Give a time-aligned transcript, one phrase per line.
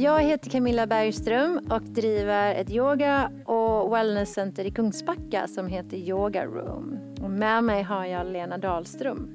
[0.00, 6.44] Jag heter Camilla Bergström och driver ett yoga och wellnesscenter i Kungsbacka som heter Yoga
[6.44, 6.98] Room.
[7.22, 9.30] Och med mig har jag Lena Dahlström.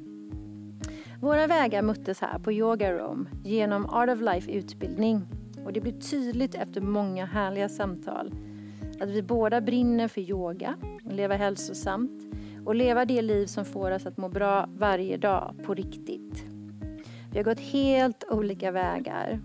[1.22, 5.28] Våra vägar möttes här på Yoga Room genom Art of Life utbildning
[5.66, 8.34] och det blev tydligt efter många härliga samtal
[9.00, 10.76] att vi båda brinner för yoga,
[11.10, 12.22] leva hälsosamt
[12.66, 16.46] och leva det liv som får oss att må bra varje dag på riktigt.
[17.32, 19.40] Vi har gått helt olika vägar.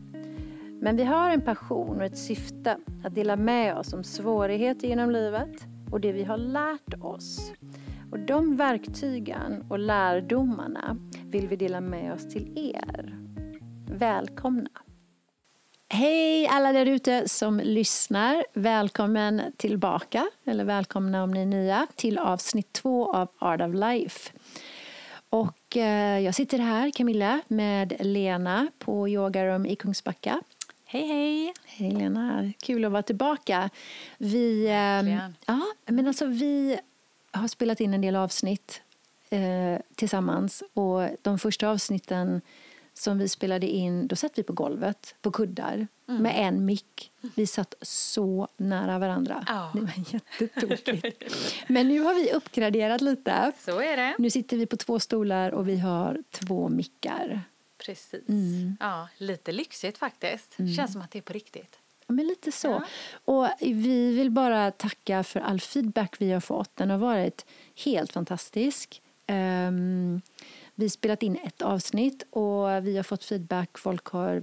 [0.80, 5.10] Men vi har en passion och ett syfte att dela med oss om svårigheter genom
[5.10, 7.52] livet och det vi har lärt oss.
[8.12, 13.18] Och de verktygen och lärdomarna vill vi dela med oss till er.
[13.90, 14.70] Välkomna!
[15.88, 18.44] Hej alla där ute som lyssnar.
[18.54, 24.30] Välkommen tillbaka, eller välkomna om ni är nya, till avsnitt två av Art of Life.
[25.30, 30.42] Och eh, jag sitter här, Camilla, med Lena på yogarum i Kungsbacka.
[30.90, 31.52] Hej, hej!
[31.64, 33.70] Hej Lena, kul att vara tillbaka.
[34.18, 36.78] Vi, eh, ja, men alltså, vi
[37.30, 38.80] har spelat in en del avsnitt
[39.30, 42.40] eh, tillsammans och de första avsnitten
[42.94, 46.22] som vi spelade in, då satt vi på golvet på kuddar mm.
[46.22, 47.12] med en mick.
[47.34, 49.44] Vi satt så nära varandra.
[49.48, 49.76] Oh.
[49.76, 51.34] Det var jättetokigt.
[51.68, 53.52] Men nu har vi uppgraderat lite.
[53.58, 54.14] Så är det.
[54.18, 57.42] Nu sitter vi på två stolar och vi har två mickar.
[57.78, 58.28] Precis.
[58.28, 58.76] Mm.
[58.80, 60.58] Ja, lite lyxigt faktiskt.
[60.58, 60.74] Mm.
[60.74, 61.78] Känns som att det är på riktigt.
[62.06, 62.68] Men lite så.
[62.68, 62.84] Ja.
[63.24, 66.76] Och vi vill bara tacka för all feedback vi har fått.
[66.76, 67.46] Den har varit
[67.84, 69.02] helt fantastisk.
[69.26, 70.20] Um,
[70.74, 73.78] vi har spelat in ett avsnitt och vi har fått feedback.
[73.78, 74.42] Folk har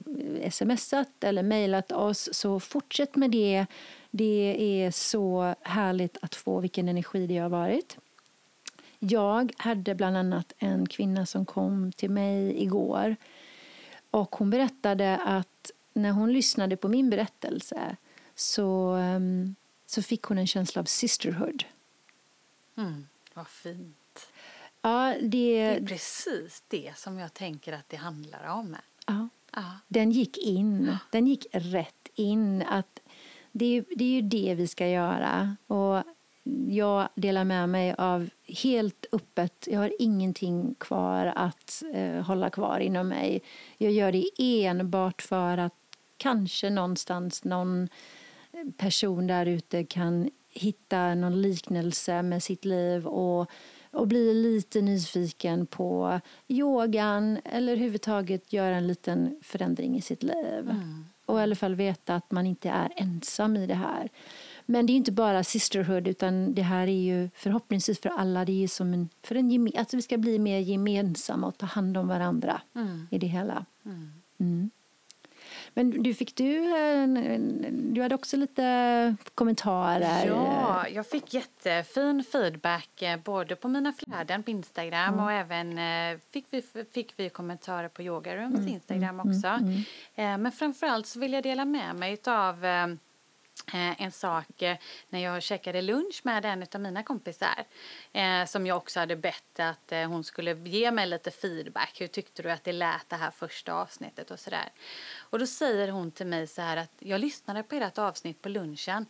[0.49, 2.29] smsat eller mejlat oss.
[2.31, 3.65] Så fortsätt med det.
[4.11, 7.97] Det är så härligt att få vilken energi det har varit.
[8.99, 13.15] Jag hade bland annat en kvinna som kom till mig igår.
[14.11, 17.95] Och hon berättade att när hon lyssnade på min berättelse
[18.35, 21.63] så, ehm, så fick hon en känsla av sisterhood.
[22.77, 24.27] Mm, vad fint.
[24.81, 25.27] Ja, det...
[25.27, 28.75] det är precis det som jag tänker att det handlar om.
[29.07, 29.29] Ja.
[29.51, 29.79] ja.
[29.87, 30.85] Den gick in.
[30.85, 30.97] Ja.
[31.11, 32.61] Den gick rätt in.
[32.61, 32.99] Att
[33.51, 35.55] det, är, det är ju det vi ska göra.
[35.67, 36.03] Och
[36.69, 39.67] jag delar med mig av helt öppet.
[39.71, 43.41] Jag har ingenting kvar att eh, hålla kvar inom mig.
[43.77, 44.29] Jag gör det
[44.65, 45.73] enbart för att
[46.17, 47.89] kanske någonstans någon
[48.77, 53.51] person där ute kan hitta någon liknelse med sitt liv och
[53.95, 60.69] och bli lite nyfiken på yogan eller överhuvudtaget göra en liten förändring i sitt liv.
[60.69, 61.05] Mm.
[61.25, 64.09] Och i alla fall veta att man inte är ensam i det här.
[64.65, 68.45] Men det är inte bara sisterhood utan det här är ju förhoppningsvis för alla.
[68.45, 71.97] Det är som en, för en, att vi ska bli mer gemensamma och ta hand
[71.97, 73.07] om varandra mm.
[73.11, 73.65] i det hela.
[73.85, 74.11] Mm.
[74.39, 74.69] mm.
[75.73, 76.61] Men du, fick du,
[77.93, 80.25] du hade också lite kommentarer.
[80.27, 85.25] Ja, jag fick jättefin feedback eh, både på mina flöden på Instagram mm.
[85.25, 88.67] och även eh, fick vi, fick vi kommentarer på Yogarums mm.
[88.67, 89.47] Instagram mm, också.
[89.47, 89.83] Mm.
[90.15, 90.41] mm.
[90.41, 92.87] Men framförallt så vill jag dela med mig av Eh,
[93.73, 94.77] en sak eh,
[95.09, 97.63] när jag käkade lunch med en av mina kompisar
[98.13, 102.01] eh, som jag också hade bett att eh, hon skulle ge mig lite feedback.
[102.01, 104.69] Hur tyckte du att det lät det här första avsnittet och sådär.
[105.17, 108.49] Och då säger hon till mig så här att jag lyssnade på ert avsnitt på
[108.49, 109.05] lunchen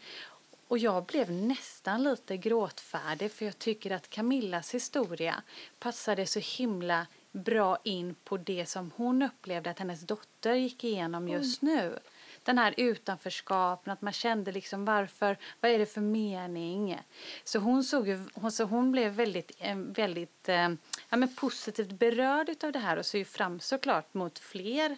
[0.67, 5.43] och jag blev nästan lite gråtfärdig för jag tycker att Camillas historia
[5.79, 11.27] passade så himla bra in på det som hon upplevde att hennes dotter gick igenom
[11.27, 11.99] just nu
[12.45, 16.99] den här utanförskapen, att man kände liksom varför, vad är det för mening?
[17.43, 20.47] Så hon, såg ju, hon, så hon blev väldigt, väldigt
[21.09, 24.97] ja, men positivt berörd av det här och såg ju fram såklart mot fler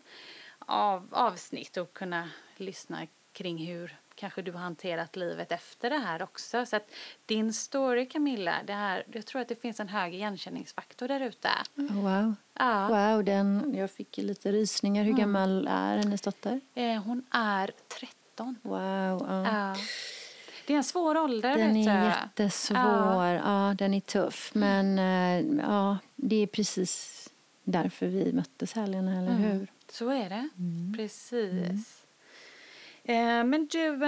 [0.60, 6.24] av, avsnitt och kunna lyssna kring hur kanske du har hanterat livet efter det här
[6.24, 6.66] också.
[6.66, 6.92] Så att
[7.26, 11.50] din story Camilla, det här, jag tror att det finns en hög igenkänningsfaktor där ute.
[11.76, 12.36] Wow.
[12.54, 12.88] Ja.
[12.88, 15.04] Wow, den, jag fick lite rysningar.
[15.04, 15.22] Hur mm.
[15.22, 16.62] gammal är hennes dotter?
[16.76, 18.56] Eh, hon är 13.
[18.62, 18.80] Wow.
[19.28, 19.46] Ja.
[19.46, 19.76] ja.
[20.68, 21.58] Det är en svår ålder.
[21.58, 22.78] Den är jättesvår.
[22.78, 23.34] Ja.
[23.34, 24.52] ja, den är tuff.
[24.54, 27.24] Men eh, ja, det är precis
[27.64, 29.42] därför vi möttes här, Lena, eller mm.
[29.42, 29.68] hur?
[29.92, 30.50] Så är det.
[30.58, 30.94] Mm.
[30.98, 32.07] Precis.
[33.08, 34.06] Eh, men du,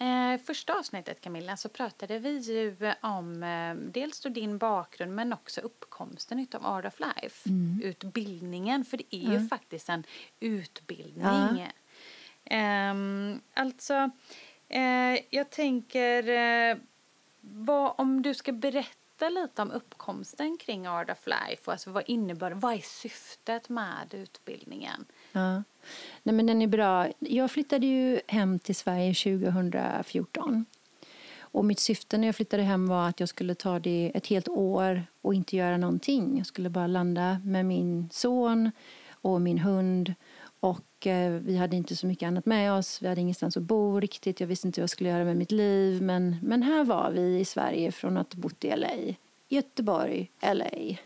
[0.00, 5.60] eh, första avsnittet Camilla så pratade vi ju om eh, dels din bakgrund men också
[5.60, 7.48] uppkomsten av Art of Life.
[7.48, 7.80] Mm.
[7.84, 9.42] Utbildningen, för det är mm.
[9.42, 10.04] ju faktiskt en
[10.40, 11.66] utbildning.
[12.44, 12.94] Ja.
[13.54, 14.10] alltså,
[15.30, 16.80] jag tänker,
[17.40, 21.70] vad, om du ska berätta lite om uppkomsten kring Art of Life?
[21.70, 25.06] Alltså vad innebär Vad är syftet med utbildningen?
[25.32, 25.62] Ja.
[26.22, 27.08] Nej, men den är bra.
[27.18, 30.64] Jag flyttade ju hem till Sverige 2014.
[31.52, 34.48] Och mitt syfte när jag flyttade hem var att jag skulle ta det ett helt
[34.48, 36.38] år och inte göra någonting.
[36.38, 38.70] Jag skulle bara landa med min son
[39.10, 40.14] och min hund.
[40.60, 43.02] Och eh, vi hade inte så mycket annat med oss.
[43.02, 44.40] Vi hade ingenstans att bo riktigt.
[44.40, 46.02] Jag visste inte vad jag skulle göra med mitt liv.
[46.02, 49.14] Men, men här var vi i Sverige från att ha bott i LA.
[49.48, 50.96] Göteborg, LA.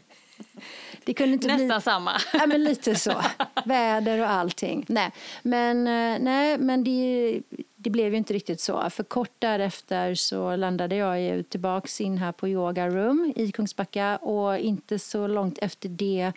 [1.04, 1.80] Det kunde inte Nästan bli...
[1.80, 2.12] samma.
[2.32, 3.22] Ja, men lite så.
[3.64, 4.84] Väder och allting.
[4.88, 7.40] Nej, men, eh, nej, men det,
[7.76, 8.90] det blev ju inte riktigt så.
[8.90, 14.16] För kort därefter så landade jag ju tillbaks in här på Yoga Room i Kungsbacka
[14.16, 16.32] och inte så långt efter det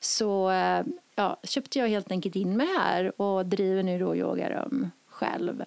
[0.00, 0.82] så eh,
[1.14, 5.64] ja, köpte jag helt enkelt in mig här och driver nu då yogarum själv.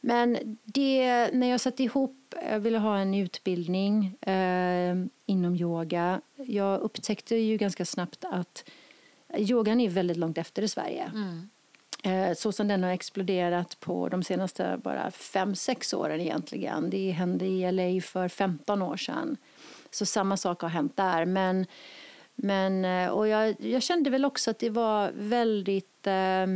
[0.00, 2.16] Men det, när jag satte ihop,
[2.50, 4.96] jag ville ha en utbildning eh,
[5.26, 6.20] inom yoga.
[6.36, 8.64] Jag upptäckte ju ganska snabbt att
[9.36, 11.10] yogan är väldigt långt efter i Sverige.
[11.14, 11.48] Mm.
[12.04, 16.90] Eh, så som den har exploderat på de senaste bara fem sex åren egentligen.
[16.90, 19.36] Det hände i LA för 15 år sedan.
[19.90, 21.24] Så samma sak har hänt där.
[21.24, 21.66] Men,
[22.34, 26.46] men, eh, och jag, jag kände väl också att det var väldigt eh,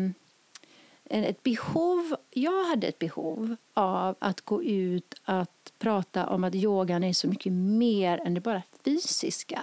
[1.10, 7.04] ett behov, jag hade ett behov av att gå ut att prata om att yogan
[7.04, 9.60] är så mycket mer än det bara fysiska.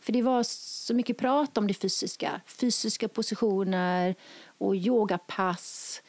[0.00, 2.40] För det var så mycket prat om det fysiska.
[2.46, 4.14] Fysiska positioner
[4.58, 6.02] och yogapass.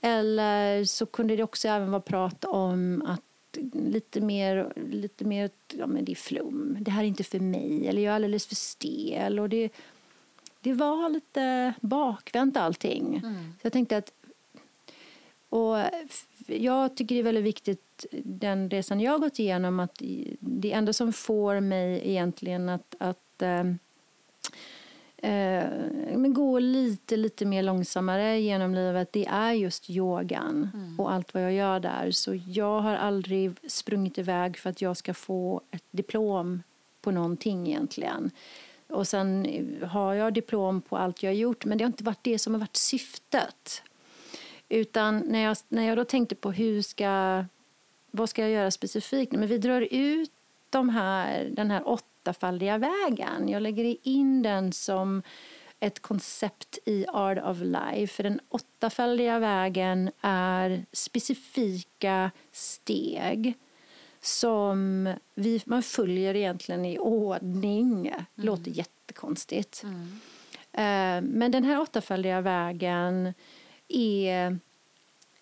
[0.00, 3.20] Eller så kunde det också även vara prat om att
[3.72, 7.88] lite mer, lite mer ja men det är flum, det här är inte för mig,
[7.88, 9.40] eller jag är alldeles för stel.
[9.40, 9.70] Och det,
[10.64, 13.16] det var lite bakvänt allting.
[13.16, 13.34] Mm.
[13.34, 14.12] Så jag tänkte att
[15.48, 15.76] och
[16.46, 20.02] jag tycker det är väldigt viktigt, den resan jag har gått igenom, att
[20.40, 23.64] det enda som får mig egentligen att, att äh,
[26.16, 31.00] men gå lite, lite mer långsammare genom livet, det är just yogan mm.
[31.00, 32.10] och allt vad jag gör där.
[32.10, 36.62] Så jag har aldrig sprungit iväg för att jag ska få ett diplom
[37.00, 38.30] på någonting egentligen.
[38.94, 39.46] Och sen
[39.90, 42.54] har jag diplom på allt jag har gjort, men det har inte varit det som
[42.54, 43.82] har varit syftet.
[44.68, 47.44] Utan när jag, när jag då tänkte på hur ska,
[48.10, 49.32] vad ska jag göra specifikt?
[49.32, 50.30] Men vi drar ut
[50.70, 53.48] de här, den här åttafaldiga vägen.
[53.48, 55.22] Jag lägger in den som
[55.80, 58.14] ett koncept i Art of Life.
[58.14, 63.54] För den åttafaldiga vägen är specifika steg
[64.24, 68.08] som vi, man följer egentligen i ordning.
[68.08, 68.24] Mm.
[68.34, 69.82] låter jättekonstigt.
[69.82, 70.20] Mm.
[70.72, 73.34] Eh, men den här åttafaldiga vägen
[73.88, 74.58] är,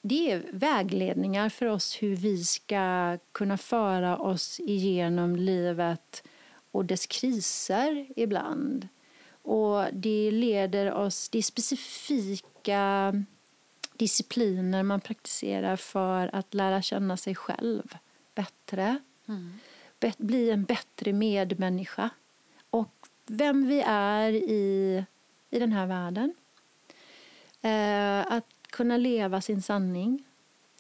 [0.02, 6.22] det är vägledningar för oss hur vi ska kunna föra oss igenom livet
[6.70, 8.88] och dess kriser ibland.
[9.42, 13.12] Och det leder oss, det är specifika
[13.96, 17.96] discipliner man praktiserar för att lära känna sig själv
[18.34, 18.98] bättre.
[19.28, 19.52] Mm.
[20.18, 22.10] bli en bättre medmänniska.
[22.70, 25.04] Och vem vi är i,
[25.50, 26.34] i den här världen.
[27.62, 30.24] Eh, att kunna leva sin sanning.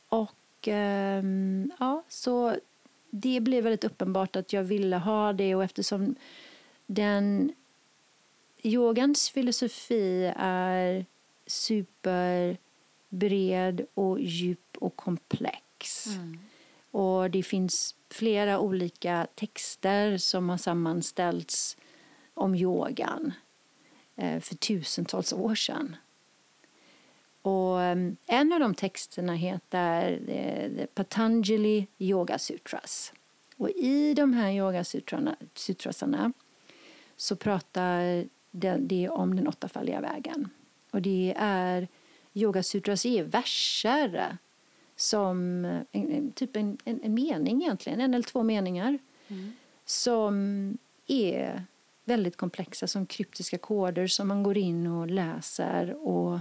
[0.08, 1.22] Och eh,
[1.78, 2.56] ja, så
[3.10, 6.14] det blev väldigt uppenbart att jag ville ha det och eftersom
[6.86, 7.52] den
[8.62, 11.06] yogans filosofi är
[11.46, 12.56] superbred
[13.94, 16.06] och djup och komplex.
[16.06, 16.38] Mm.
[16.92, 21.76] Och det finns flera olika texter som har sammanställts
[22.34, 23.32] om yogan
[24.16, 25.96] eh, för tusentals år sedan.
[27.42, 27.96] Och eh,
[28.26, 33.12] en av de texterna heter eh, Patanjali Yoga Sutras.
[33.56, 36.32] Och i de här yogasutrasarna
[37.16, 38.26] så pratar
[38.78, 40.48] det om den åttafaldiga vägen.
[40.90, 41.88] Och det är
[42.32, 44.38] yogasutras är verser
[45.02, 49.52] som en, typ en, en, en, mening egentligen, en eller två meningar mm.
[49.84, 51.64] som är
[52.04, 56.38] väldigt komplexa som kryptiska koder som man går in och läser och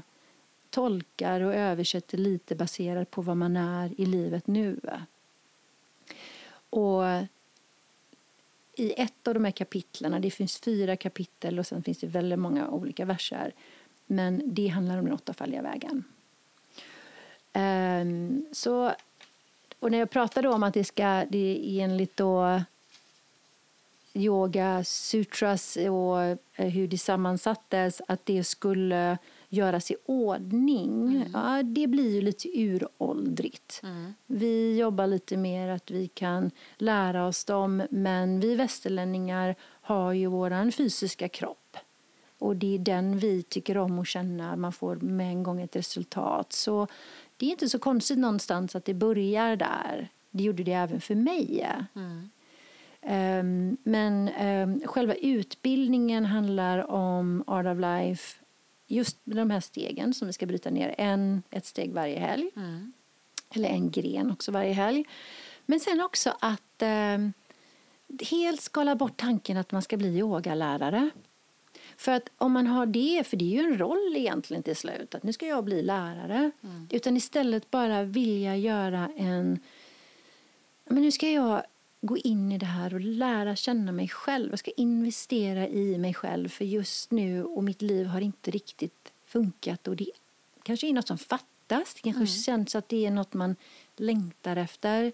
[0.69, 4.79] tolkar och översätter lite baserat på vad man är i livet nu.
[6.69, 7.03] Och
[8.75, 12.39] i ett av de här kapitlen, det finns fyra kapitel och sen finns det väldigt
[12.39, 13.53] många olika verser,
[14.05, 16.03] men det handlar om den åttafaldiga vägen.
[17.53, 18.93] Um, så,
[19.79, 22.61] och när jag pratade om att det ska, det är enligt då
[24.13, 29.17] yoga sutras och eh, hur det sammansattes, att det skulle
[29.49, 31.31] göras i ordning, mm.
[31.33, 33.79] ja, det blir ju lite uråldrigt.
[33.83, 34.13] Mm.
[34.25, 40.27] Vi jobbar lite mer att vi kan lära oss dem, men vi västerlänningar har ju
[40.27, 41.77] vår fysiska kropp.
[42.39, 44.55] Och det är den vi tycker om att känna.
[44.55, 46.53] Man får med en gång ett resultat.
[46.53, 46.87] Så
[47.41, 50.09] det är inte så konstigt någonstans att det börjar där.
[50.31, 51.69] Det gjorde det även för mig.
[51.95, 52.29] Mm.
[53.01, 58.39] Um, men um, själva utbildningen handlar om Art of Life
[58.87, 60.95] just med de här stegen som vi ska bryta ner.
[60.97, 62.49] En, ett steg varje helg.
[62.55, 62.93] Mm.
[63.49, 65.05] Eller en gren också varje helg.
[65.65, 66.83] Men sen också att
[67.15, 67.33] um,
[68.31, 71.09] helt skala bort tanken att man ska bli yogalärare.
[72.01, 75.15] För att om man har det, för det är ju en roll egentligen till slut,
[75.15, 76.51] att nu ska jag bli lärare.
[76.63, 76.87] Mm.
[76.91, 79.59] Utan istället bara vilja göra en,
[80.85, 81.63] men nu ska jag
[82.01, 84.49] gå in i det här och lära känna mig själv.
[84.49, 89.11] Jag ska investera i mig själv för just nu och mitt liv har inte riktigt
[89.25, 90.11] funkat och det
[90.63, 91.93] kanske är något som fattas.
[91.93, 92.27] Det kanske mm.
[92.27, 93.55] känns att det är något man
[93.95, 95.11] längtar efter.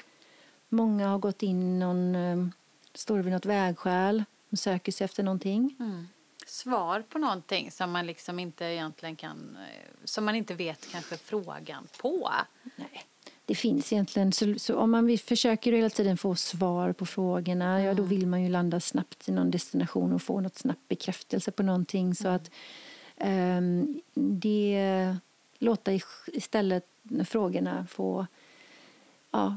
[0.69, 2.47] Många har gått in någon, eh,
[2.93, 5.75] står vid något vägskäl och söker sig efter någonting.
[5.79, 6.07] Mm
[6.49, 11.17] svar på någonting som man liksom inte egentligen kan, eh, som man inte vet kanske
[11.17, 12.31] frågan på.
[12.75, 13.03] Nej,
[13.45, 17.85] det finns egentligen, så, så om man försöker hela tiden få svar på frågorna, mm.
[17.85, 21.51] ja då vill man ju landa snabbt i någon destination och få något snabbt bekräftelse
[21.51, 22.35] på någonting så mm.
[22.35, 22.51] att
[23.27, 25.17] um, det
[25.59, 25.91] låta
[26.27, 26.85] istället
[27.25, 28.27] frågorna få
[29.31, 29.55] ja,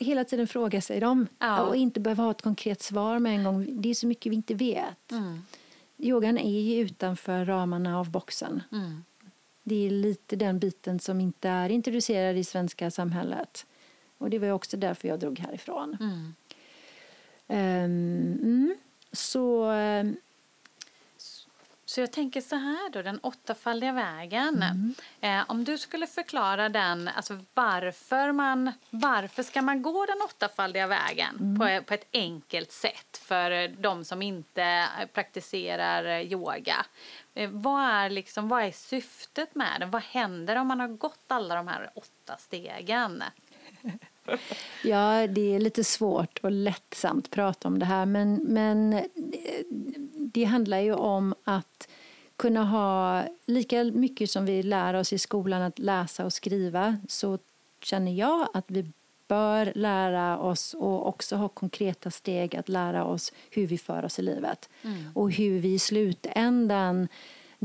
[0.00, 1.62] hela tiden fråga sig dem ja.
[1.62, 3.82] och inte behöva ha ett konkret svar med en gång.
[3.82, 5.12] Det är så mycket vi inte vet.
[5.12, 5.42] Mm.
[5.98, 8.62] Yogan är ju utanför ramarna av boxen.
[8.72, 9.04] Mm.
[9.62, 13.66] Det är lite den biten som inte är introducerad i svenska samhället.
[14.18, 15.96] Och det var också därför jag drog härifrån.
[16.00, 16.34] Mm.
[17.48, 18.76] Um,
[19.12, 20.16] så um,
[21.94, 24.62] så jag tänker så här då, den åttafaldiga vägen.
[24.62, 24.94] Mm.
[25.20, 30.86] Eh, om du skulle förklara den, alltså varför man, varför ska man gå den åttafaldiga
[30.86, 31.58] vägen mm.
[31.58, 36.86] på, på ett enkelt sätt för de som inte praktiserar yoga?
[37.34, 39.90] Eh, vad, är liksom, vad är syftet med den?
[39.90, 43.22] Vad händer om man har gått alla de här åtta stegen?
[44.84, 49.02] Ja, det är lite svårt och lättsamt att prata om det här men, men
[50.16, 51.88] det handlar ju om att
[52.36, 57.38] kunna ha lika mycket som vi lär oss i skolan att läsa och skriva så
[57.80, 58.92] känner jag att vi
[59.28, 64.18] bör lära oss och också ha konkreta steg att lära oss hur vi för oss
[64.18, 64.68] i livet.
[64.82, 65.12] Mm.
[65.14, 67.08] Och hur vi i slutändan,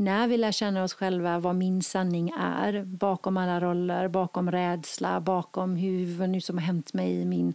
[0.00, 5.20] när vi lär känna oss själva, vad min sanning är bakom alla roller, bakom rädsla,
[5.20, 7.54] bakom hur, vad nu som har hänt mig i, min,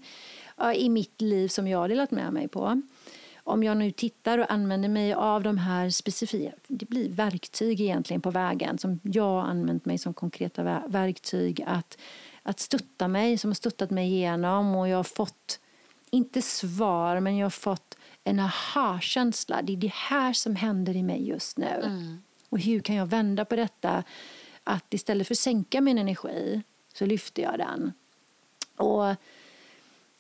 [0.76, 2.82] i mitt liv som jag har delat med mig på
[3.46, 8.22] om jag nu tittar och använder mig av de här specifika, det blir verktyg egentligen
[8.22, 11.98] på vägen som jag har använt mig som konkreta verktyg att,
[12.44, 15.60] att stötta mig, som har stöttat mig igenom och jag har fått,
[16.10, 19.62] inte svar, men jag har fått en aha-känsla.
[19.62, 21.82] Det är det här som händer i mig just nu.
[21.84, 22.22] Mm.
[22.50, 24.04] Och hur kan jag vända på detta?
[24.64, 26.62] Att istället för att sänka min energi
[26.94, 27.94] så lyfter jag den.
[28.76, 29.16] Och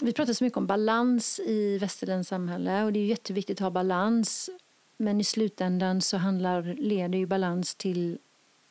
[0.01, 3.69] vi pratar så mycket om balans i västerländskt samhälle och det är jätteviktigt att ha
[3.69, 4.49] balans.
[4.97, 8.17] Men i slutändan så handlar, leder ju balans till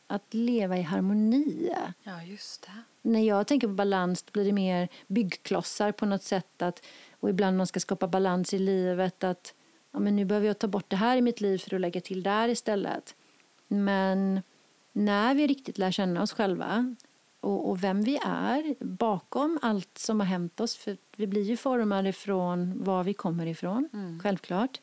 [0.07, 1.75] att leva i harmoni.
[2.03, 2.83] Ja, just det.
[3.03, 6.63] När jag tänker på balans blir det mer byggklossar på något sätt.
[6.63, 6.85] Att,
[7.21, 9.25] och ibland man ska skapa balans i livet.
[9.25, 9.55] Att
[9.93, 12.01] ja, men nu behöver jag ta bort det här i mitt liv för att lägga
[12.01, 13.15] till där istället.
[13.75, 14.43] Men
[14.93, 16.95] när vi riktigt lär känna oss själva
[17.45, 20.77] och, och, vem vi är bakom allt som har hänt oss.
[20.77, 24.21] För vi blir ju formade från var vi kommer ifrån, mm.
[24.23, 24.81] självklart.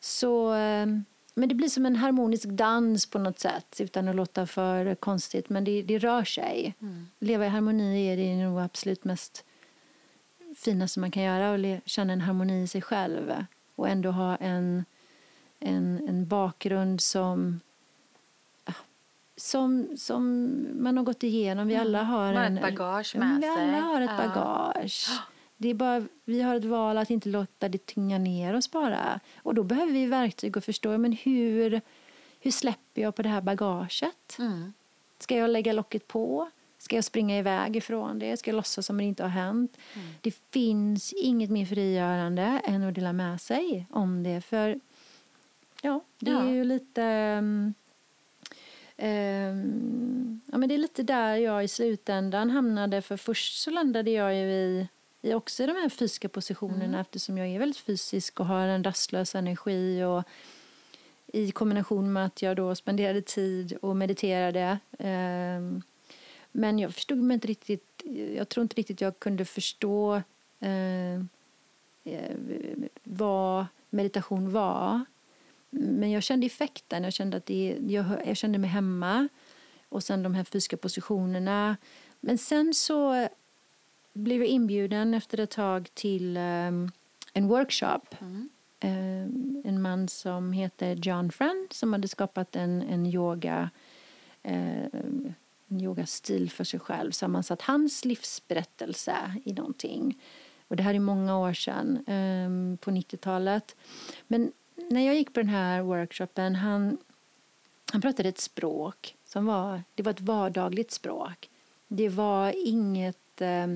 [0.00, 1.04] Så, ehm,
[1.34, 5.48] men det blir som en harmonisk dans på något sätt utan att låta för konstigt.
[5.48, 6.74] Men det, det rör sig.
[6.80, 7.06] Mm.
[7.18, 9.44] Leva i harmoni är det nog absolut mest
[10.56, 11.50] finaste man kan göra.
[11.50, 13.44] Och känna en harmoni i sig själv.
[13.74, 14.84] Och ändå ha en,
[15.60, 17.60] en, en bakgrund som
[19.38, 21.68] som, som man har gått igenom.
[21.68, 21.86] Vi mm.
[21.86, 23.50] alla har man en, ett bagage med vi sig.
[23.50, 25.10] Alla har ett bagage.
[25.56, 29.20] Det är bara, vi har ett val att inte låta det tynga ner oss bara.
[29.42, 31.80] Och då behöver vi verktyg och förstå men hur,
[32.40, 34.36] hur släpper jag på det här bagaget.
[34.38, 34.72] Mm.
[35.18, 36.50] Ska jag lägga locket på?
[36.78, 38.36] Ska jag springa iväg ifrån det?
[38.36, 39.76] Ska jag låtsas som det inte har hänt?
[39.94, 40.08] Mm.
[40.20, 44.40] Det finns inget mer frigörande än att dela med sig om det.
[44.40, 44.80] För
[45.82, 46.42] ja, det ja.
[46.42, 47.02] är ju lite
[47.38, 47.74] Um,
[50.46, 53.02] ja, men det är lite där jag i slutändan hamnade.
[53.02, 54.88] För först så landade jag ju i,
[55.22, 57.00] i också i de här fysiska positionerna mm.
[57.00, 60.04] eftersom jag är väldigt fysisk och har en rastlös energi.
[60.04, 60.24] Och
[61.32, 64.78] i kombination med att jag då spenderade tid och mediterade.
[64.98, 65.82] Um,
[66.52, 68.02] men jag förstod mig inte riktigt,
[68.36, 70.22] jag tror inte riktigt jag kunde förstå
[70.62, 71.24] uh,
[73.04, 75.04] vad meditation var.
[75.70, 79.28] Men jag kände effekten, jag kände, att det, jag, jag kände mig hemma.
[79.88, 81.76] Och sen de här fysiska positionerna.
[82.20, 83.28] Men sen så
[84.12, 86.90] blev jag inbjuden efter ett tag till um,
[87.32, 88.00] en workshop.
[88.20, 88.48] Mm.
[88.82, 93.70] Um, en man som heter John Friend som hade skapat en, en yoga
[94.42, 95.34] um,
[95.70, 97.10] en yogastil för sig själv.
[97.10, 100.22] Sammansatt hans livsberättelse i någonting.
[100.68, 101.98] Och det här är många år sedan,
[102.80, 103.76] på 90-talet.
[104.26, 104.52] Men
[104.88, 106.98] när jag gick på den här workshopen, han,
[107.92, 111.50] han pratade ett språk som var, det var ett vardagligt språk.
[111.88, 113.40] Det var inget...
[113.40, 113.66] Eh,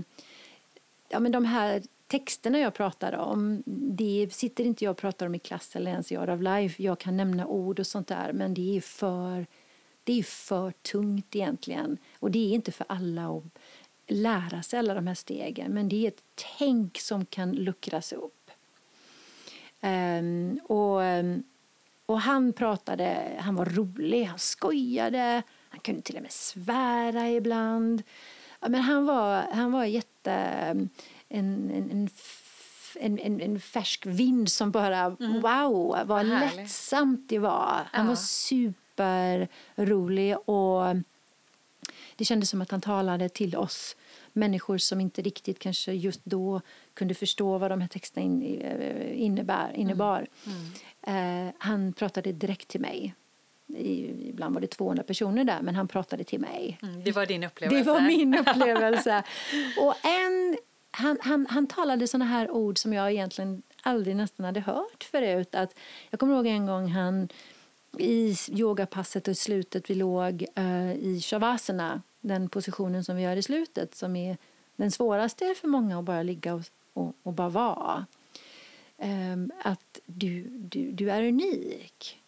[1.08, 5.34] ja, men de här texterna jag pratar om, det sitter inte jag och pratar om
[5.34, 6.82] i klass eller ens i Art of Life.
[6.82, 9.46] Jag kan nämna ord och sånt där, men det är för,
[10.04, 11.98] det är för tungt egentligen.
[12.18, 13.44] Och det är inte för alla att
[14.06, 16.22] lära sig alla de här stegen, men det är ett
[16.58, 18.41] tänk som kan luckras upp.
[19.82, 21.00] Um, och,
[22.06, 28.02] och han pratade, han var rolig, han skojade, han kunde till och med svära ibland.
[28.60, 30.32] Ja, men han var, han var jätte...
[31.28, 32.08] En, en,
[33.00, 35.40] en, en, en färsk vind som bara, mm.
[35.40, 37.88] wow, vad lättsamt det var.
[37.92, 38.08] Han ja.
[38.08, 38.16] var
[38.96, 40.96] superrolig och
[42.16, 43.96] det kändes som att han talade till oss
[44.32, 46.60] människor som inte riktigt kanske just då
[46.94, 48.44] kunde förstå vad de här texterna
[49.14, 50.26] innebär, innebar.
[50.46, 50.58] Mm.
[51.02, 51.46] Mm.
[51.46, 53.14] Eh, han pratade direkt till mig.
[53.76, 56.78] Ibland var det 200 personer där, men han pratade till mig.
[56.82, 57.84] Mm, det var din upplevelse?
[57.84, 59.22] Det var min upplevelse.
[59.80, 60.56] och en,
[60.90, 65.54] han, han, han talade såna här ord som jag egentligen aldrig nästan hade hört förut.
[65.54, 65.74] Att,
[66.10, 67.28] jag kommer ihåg en gång han
[67.98, 73.36] i yogapasset och i slutet vi låg uh, i shavasana, den positionen som vi gör
[73.36, 74.36] i slutet som är
[74.76, 76.62] den svåraste för många att bara ligga och,
[76.92, 78.06] och, och bara vara.
[78.96, 82.22] Um, att du, du, du är unik.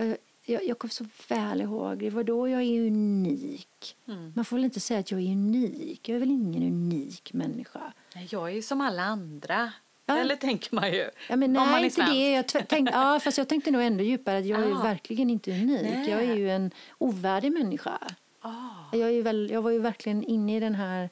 [0.00, 0.14] Uh,
[0.44, 2.10] jag, jag kommer så väl ihåg det.
[2.10, 3.96] var då jag är unik.
[4.06, 4.32] Mm.
[4.36, 6.08] Man får väl inte säga att jag är unik.
[6.08, 7.92] Jag är väl ingen unik människa.
[8.30, 9.72] Jag är ju som alla andra.
[10.08, 10.16] Ja.
[10.16, 11.10] Eller tänker man ju.
[11.28, 12.30] Ja, men nej, inte det.
[12.30, 15.82] Jag tänkte, ja, fast jag tänkte nog ändå djupare att jag är verkligen inte unik.
[15.82, 16.10] Nej.
[16.10, 17.98] Jag är ju en ovärdig människa.
[18.42, 18.98] Oh.
[18.98, 21.10] Jag, är väl, jag var ju verkligen inne i den här,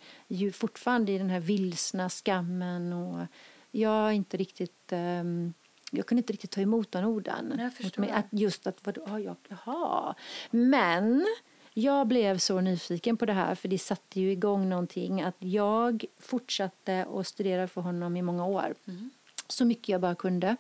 [0.53, 3.27] fortfarande i den här vilsna skammen och
[3.71, 5.55] jag är inte riktigt um,
[5.91, 7.71] jag kunde inte riktigt ta emot de orden.
[8.13, 10.15] Att just att, vad, ah, jag, jaha.
[10.51, 11.27] Men
[11.79, 16.05] jag blev så nyfiken på det här för det satte ju igång någonting att jag
[16.19, 18.75] fortsatte att studera för honom i många år.
[18.85, 19.11] Mm.
[19.49, 20.57] Så mycket jag bara kunde.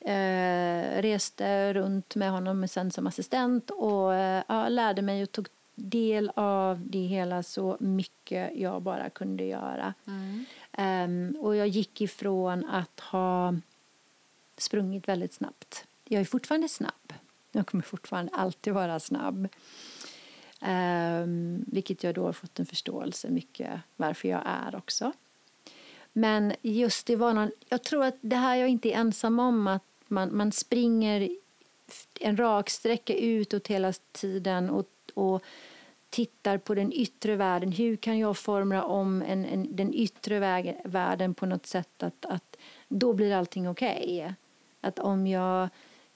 [0.00, 6.32] Eh, reste runt med honom sen som assistent och eh, lärde mig och tog del
[6.34, 9.94] av det hela så mycket jag bara kunde göra.
[10.06, 10.44] Mm.
[11.34, 13.54] Um, och jag gick ifrån att ha
[14.56, 15.84] sprungit väldigt snabbt.
[16.04, 17.12] Jag är fortfarande snabb.
[17.52, 19.48] Jag kommer fortfarande alltid vara snabb.
[20.62, 25.12] Um, vilket jag då har fått en förståelse mycket varför jag är också.
[26.12, 29.66] Men just det var någon, jag tror att det här jag inte är ensam om
[29.66, 31.28] att man, man springer
[32.20, 35.42] en rak sträcka utåt hela tiden och, och
[36.10, 37.72] tittar på den yttre världen.
[37.72, 42.26] Hur kan jag forma om en, en, den yttre väg, världen på något sätt att,
[42.26, 42.56] att
[42.88, 44.22] då blir allting okej?
[44.22, 44.34] Okay.
[44.80, 45.68] Att om jag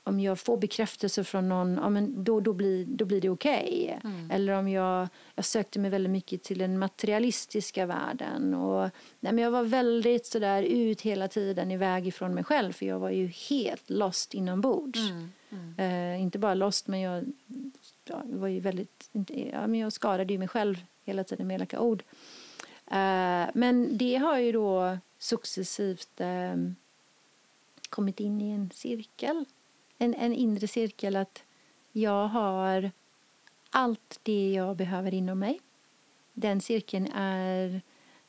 [0.04, 3.96] om jag får bekräftelse från någon, ja, men då, då, blir, då blir det okej.
[3.98, 4.10] Okay.
[4.12, 4.30] Mm.
[4.30, 8.54] Eller om jag, jag sökte mig väldigt mycket till den materialistiska världen.
[8.54, 8.90] Och,
[9.20, 12.98] nej, men jag var väldigt sådär ut hela tiden iväg ifrån mig själv för jag
[12.98, 14.98] var ju helt lost inombords.
[14.98, 15.32] Mm.
[15.50, 15.74] Mm.
[15.78, 17.24] Eh, inte bara lost, men jag,
[18.04, 19.10] ja, var ju väldigt,
[19.52, 22.02] ja, men jag skadade ju mig själv hela tiden med elaka ord.
[22.86, 26.56] Eh, men det har ju då successivt eh,
[27.88, 29.44] kommit in i en cirkel
[30.04, 31.42] en, en inre cirkel att
[31.92, 32.90] jag har
[33.70, 35.60] allt det jag behöver inom mig.
[36.32, 37.82] Den cirkeln är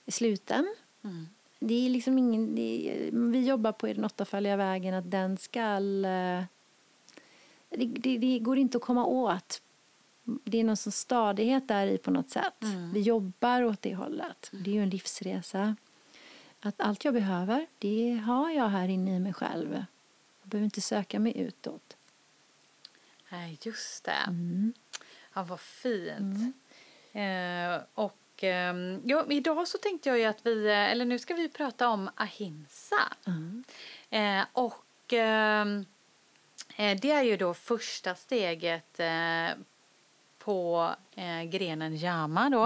[0.07, 0.75] sluten.
[1.03, 1.27] Mm.
[1.59, 5.61] Det är liksom ingen, är, vi jobbar på den åttafaldiga vägen att den ska...
[5.61, 6.43] Eh,
[7.69, 9.61] det, det, det, går inte att komma åt.
[10.23, 12.63] Det är någon sån stadighet där i på något sätt.
[12.63, 12.93] Mm.
[12.93, 14.49] Vi jobbar åt det hållet.
[14.53, 14.63] Mm.
[14.63, 15.75] Det är ju en livsresa.
[16.59, 19.85] Att allt jag behöver, det har jag här inne i mig själv.
[20.45, 21.97] Jag behöver inte söka mig utåt.
[23.29, 24.11] Nej, just det.
[24.27, 24.73] Mm.
[25.33, 26.53] Ja, vad fint.
[27.13, 27.75] Mm.
[27.75, 31.33] Eh, och eh, ja, idag så tänkte jag ju att vi, eh, eller nu ska
[31.33, 33.13] vi prata om ahimsa.
[33.25, 33.63] Mm.
[34.09, 35.85] Eh, och ehm,
[36.75, 39.49] Eh, det är ju då första steget eh,
[40.39, 40.89] på
[41.49, 42.65] grenen yama då.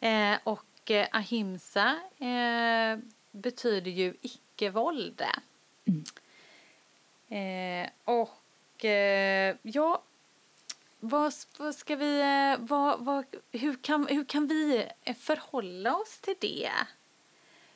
[0.00, 0.38] Mm.
[0.44, 1.96] och ahimsa
[3.30, 5.22] betyder ju icke-våld.
[5.84, 6.04] Mm.
[8.04, 8.84] Och
[9.62, 10.02] ja,
[11.00, 12.22] vad, vad ska vi,
[12.58, 14.86] vad, vad, hur, kan, hur kan vi
[15.20, 16.70] förhålla oss till det?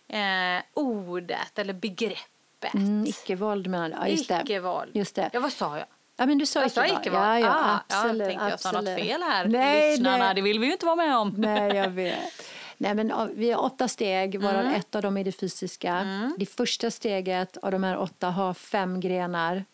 [0.09, 2.75] Eh, ordet eller begreppet.
[2.75, 3.97] Mm, icke-våld menar du?
[3.97, 4.43] Ja, just det.
[4.45, 4.91] Icke-våld.
[4.97, 5.31] Just det.
[5.33, 5.87] Ja, vad sa jag?
[6.17, 6.71] Ja, men du sa jag.
[6.71, 7.15] Sa icke-våld.
[7.15, 8.21] Ja, ja, ah, absolut.
[8.21, 9.45] Jag tänkte jag sa något fel här.
[9.49, 10.35] Nej, Lyssnarna, nej.
[10.35, 11.35] det vill vi ju inte vara med om.
[11.39, 12.54] Nej, jag vet.
[12.77, 14.75] Nej, men vi har åtta steg, varav mm.
[14.75, 15.95] ett av dem är det fysiska.
[15.95, 16.35] Mm.
[16.39, 19.65] Det första steget av de här åtta har fem grenar.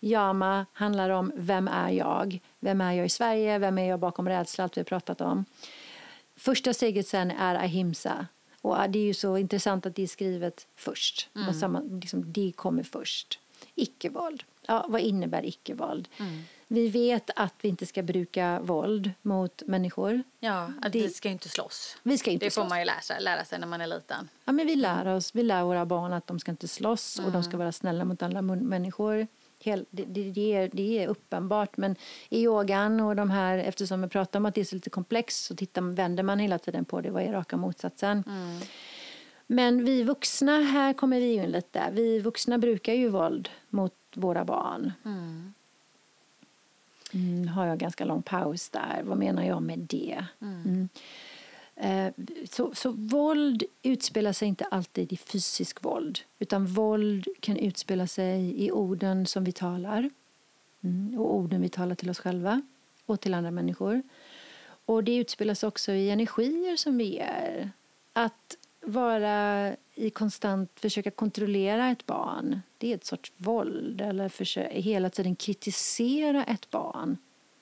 [0.00, 2.38] Yama handlar om vem är jag?
[2.60, 3.58] Vem är jag i Sverige?
[3.58, 4.64] Vem är jag bakom rädsla?
[4.64, 5.44] Allt vi har pratat om.
[6.36, 8.26] Första steget sen är ahimsa.
[8.60, 11.28] Och det är ju så intressant att det är skrivet först.
[11.36, 11.54] Mm.
[11.54, 13.38] Samma, liksom, det kommer först.
[13.74, 14.44] Icke-våld.
[14.66, 16.08] Ja, vad innebär icke-våld?
[16.18, 16.42] Mm.
[16.68, 20.22] Vi vet att vi inte ska bruka våld mot människor.
[20.40, 21.96] Ja, att det, vi ska inte slåss.
[22.02, 22.64] Vi ska inte det slåss.
[22.64, 24.28] får man ju lära sig, lära sig när man är liten.
[24.44, 27.26] Ja, men vi lär oss, vi lär våra barn att de ska inte slåss mm.
[27.26, 27.58] och de ska mm.
[27.58, 29.26] vara snälla mot alla människor
[29.64, 31.76] det, det, det, är, det är uppenbart.
[31.76, 31.96] Men
[32.28, 35.44] i yogan och de här, eftersom vi pratar om att det är så lite komplext
[35.44, 37.10] så tittar, vänder man hela tiden på det.
[37.10, 38.24] Vad är raka motsatsen?
[38.26, 38.60] Mm.
[39.46, 41.88] Men vi vuxna, här kommer vi in lite.
[41.92, 44.92] Vi vuxna brukar ju våld mot våra barn.
[45.04, 45.54] Mm.
[47.14, 49.02] Mm, har jag ganska lång paus där.
[49.04, 50.24] Vad menar jag med det?
[50.40, 50.62] Mm.
[50.62, 50.88] mm.
[51.80, 52.12] Eh,
[52.50, 58.64] så, så våld utspelar sig inte alltid i fysisk våld utan våld kan utspela sig
[58.64, 60.10] i orden som vi talar
[60.80, 62.62] mm, och orden vi talar till oss själva
[63.06, 64.02] och till andra människor.
[64.84, 67.70] Och Det utspelas också i energier som vi ger.
[68.12, 68.57] Att
[68.88, 74.00] vara i konstant försöka kontrollera ett barn det är ett sorts våld.
[74.00, 77.16] Eller försöka, hela tiden kritisera ett barn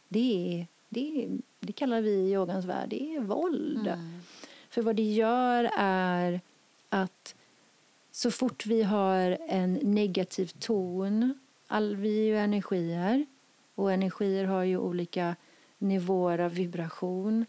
[0.08, 1.28] det är det,
[1.60, 3.86] det kallar vi i yogans värld det är våld.
[3.86, 4.20] Mm.
[4.70, 6.40] För vad det gör är
[6.88, 7.34] att
[8.10, 13.26] så fort vi har en negativ ton, all, vi är ju energier
[13.74, 15.36] och energier har ju olika
[15.78, 17.46] nivåer av vibration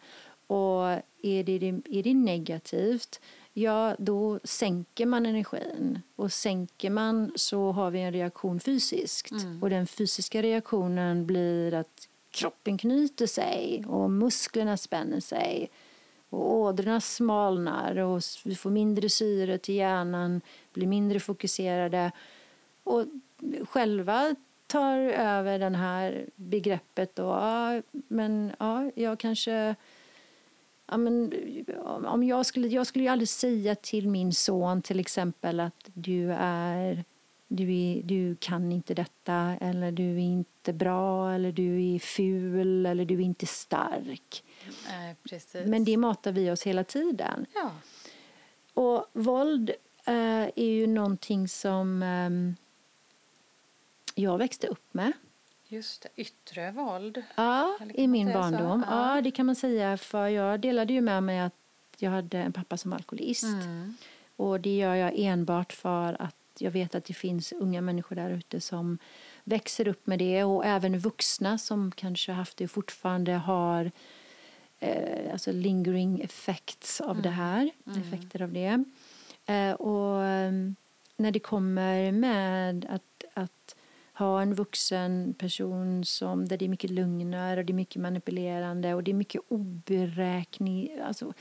[0.48, 0.84] och
[1.22, 3.22] är det, är det negativt
[3.58, 6.02] ja då sänker man energin.
[6.16, 9.32] Och sänker man så har vi en reaktion fysiskt.
[9.32, 9.64] Mm.
[9.64, 15.70] Och den fysiska reaktionen blir att kroppen knyter sig och musklerna spänner sig
[16.30, 20.42] och ådrorna smalnar och vi får mindre syre till hjärnan,
[20.74, 22.12] blir mindre fokuserade
[22.84, 23.06] och
[23.70, 24.36] själva
[24.68, 29.76] tar över det här begreppet och ja, men ja, jag kanske
[30.88, 31.34] ja, men,
[32.06, 36.34] om jag skulle, jag skulle ju aldrig säga till min son till exempel att du
[36.40, 37.04] är
[37.48, 42.86] du, är, du kan inte detta eller du är inte bra eller du är ful
[42.86, 44.44] eller du är inte stark.
[44.90, 45.16] Nej,
[45.66, 47.46] Men det matar vi oss hela tiden.
[47.54, 47.72] Ja.
[48.74, 49.70] Och våld
[50.06, 50.14] äh,
[50.56, 52.30] är ju någonting som äh,
[54.16, 55.14] jag växte upp med.
[55.70, 57.24] Just det, yttre våld.
[57.36, 58.84] Ja, i min barndom.
[58.90, 59.16] Ja.
[59.16, 59.22] ja.
[59.22, 59.98] det kan man säga.
[59.98, 61.54] För jag delade ju med mig att
[61.98, 63.44] jag hade en pappa som alkoholist.
[63.44, 63.98] Mm.
[64.36, 68.30] Och det gör jag enbart för att jag vet att det finns unga människor där
[68.30, 68.98] ute som
[69.44, 73.92] växer upp med det och även vuxna som kanske haft det och fortfarande har
[74.80, 77.22] eh, alltså lingering effects av mm.
[77.22, 78.02] det här, mm.
[78.02, 78.84] effekter av det.
[79.46, 80.76] Eh, och um,
[81.18, 83.76] när det kommer med att, att
[84.18, 88.94] ha en vuxen person som, där det är mycket lugnare och det är mycket manipulerande
[88.94, 91.34] och det är mycket oberäkning, alltså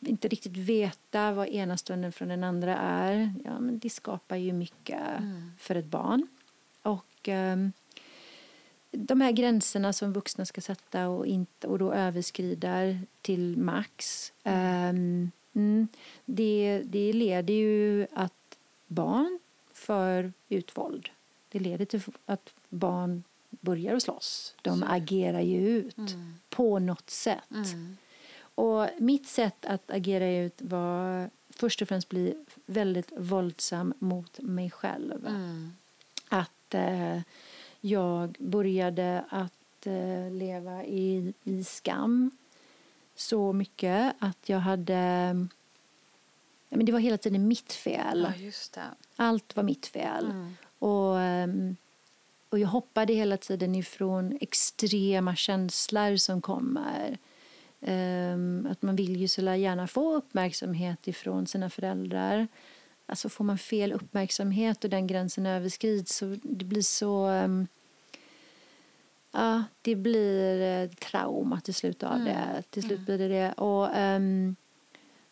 [0.00, 4.52] inte riktigt veta vad ena stunden från den andra är, ja, men det skapar ju
[4.52, 5.52] mycket mm.
[5.58, 6.26] för ett barn.
[6.82, 7.72] Och um,
[8.90, 15.30] de här gränserna som vuxna ska sätta och, inte, och då överskrider till max um,
[15.52, 15.88] mm,
[16.24, 19.38] det, det leder ju att barn
[19.72, 21.10] för ut våld.
[21.50, 24.54] Det leder till att barn börjar att slåss.
[24.62, 26.34] De agerar ju ut mm.
[26.48, 27.50] på något sätt.
[27.50, 27.96] Mm.
[28.54, 32.34] Och mitt sätt att agera ut var först och främst bli
[32.66, 35.26] väldigt våldsam mot mig själv.
[35.26, 35.72] Mm.
[36.28, 37.20] Att eh,
[37.80, 42.30] jag började att eh, leva i, i skam
[43.14, 44.96] så mycket att jag hade...
[46.68, 48.32] Men det var hela tiden mitt fel.
[48.76, 48.82] Ja.
[49.16, 50.24] Allt var mitt fel.
[50.24, 50.56] Mm.
[50.80, 51.76] Och, ehm,
[52.48, 57.18] och jag hoppade hela tiden ifrån extrema känslor som kommer.
[57.82, 62.48] Um, att man vill ju så gärna få uppmärksamhet ifrån sina föräldrar.
[63.06, 67.66] alltså får man fel uppmärksamhet och den gränsen överskrids så det blir så um,
[69.32, 72.24] Ja, det blir eh, trauma till slut av mm.
[72.24, 72.62] det.
[72.70, 73.04] Till slut mm.
[73.04, 73.52] blir det det.
[73.52, 74.56] Och, um,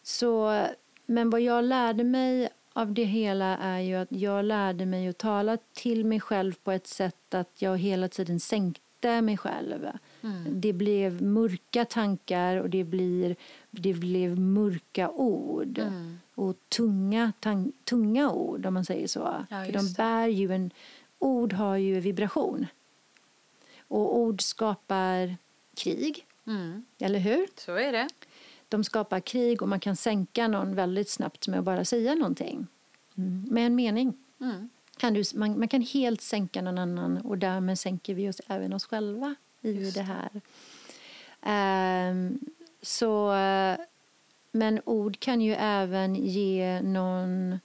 [0.03, 0.67] så,
[1.07, 5.19] men vad jag lärde mig av det hela är ju att jag lärde mig att
[5.19, 9.89] tala till mig själv på ett sätt att jag hela tiden sänkte mig själv.
[10.23, 10.61] Mm.
[10.61, 13.37] Det blev mörka tankar och det, blir,
[13.71, 15.79] det blev mörka ord.
[15.79, 16.19] Mm.
[16.35, 19.45] Och tunga, tang, tunga ord, om man säger så.
[19.51, 20.71] Ja, För de bär ju en...
[21.19, 22.67] Ord har ju vibration.
[23.89, 25.37] Och ord skapar
[25.77, 26.85] krig, mm.
[26.99, 27.47] eller hur?
[27.57, 28.09] Så är det.
[28.69, 32.67] De skapar krig och man kan sänka någon väldigt snabbt med att bara säga någonting.
[33.17, 33.47] Mm.
[33.51, 34.15] Med en mening.
[34.41, 34.69] Mm.
[34.97, 38.73] Kan du, man, man, kan helt sänka någon annan och därmed sänker vi oss även
[38.73, 39.95] oss själva i Just.
[39.95, 40.41] det här.
[42.11, 42.41] Um,
[42.83, 43.35] så,
[44.53, 47.61] men ord kan ju även ge någon...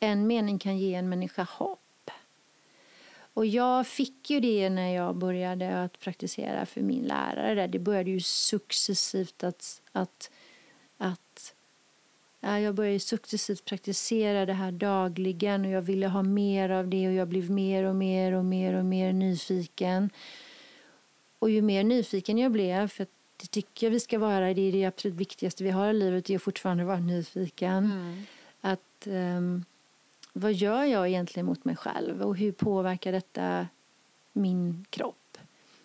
[0.00, 1.85] En mening kan ge en människa hopp.
[3.36, 7.66] Och jag fick ju det när jag började att praktisera för min lärare.
[7.66, 10.30] Det började ju successivt att, att,
[10.98, 11.54] att
[12.40, 17.08] ja, jag började successivt praktisera det här dagligen och jag ville ha mer av det
[17.08, 20.10] och jag blev mer och mer och mer och mer nyfiken.
[21.38, 24.72] Och ju mer nyfiken jag blev, för det tycker jag vi ska vara, det är
[24.72, 27.84] det absolut viktigaste vi har i livet, det är fortfarande vara nyfiken.
[27.84, 28.22] Mm.
[28.60, 29.64] Att um,
[30.38, 33.66] vad gör jag egentligen mot mig själv och hur påverkar detta
[34.32, 35.38] min kropp?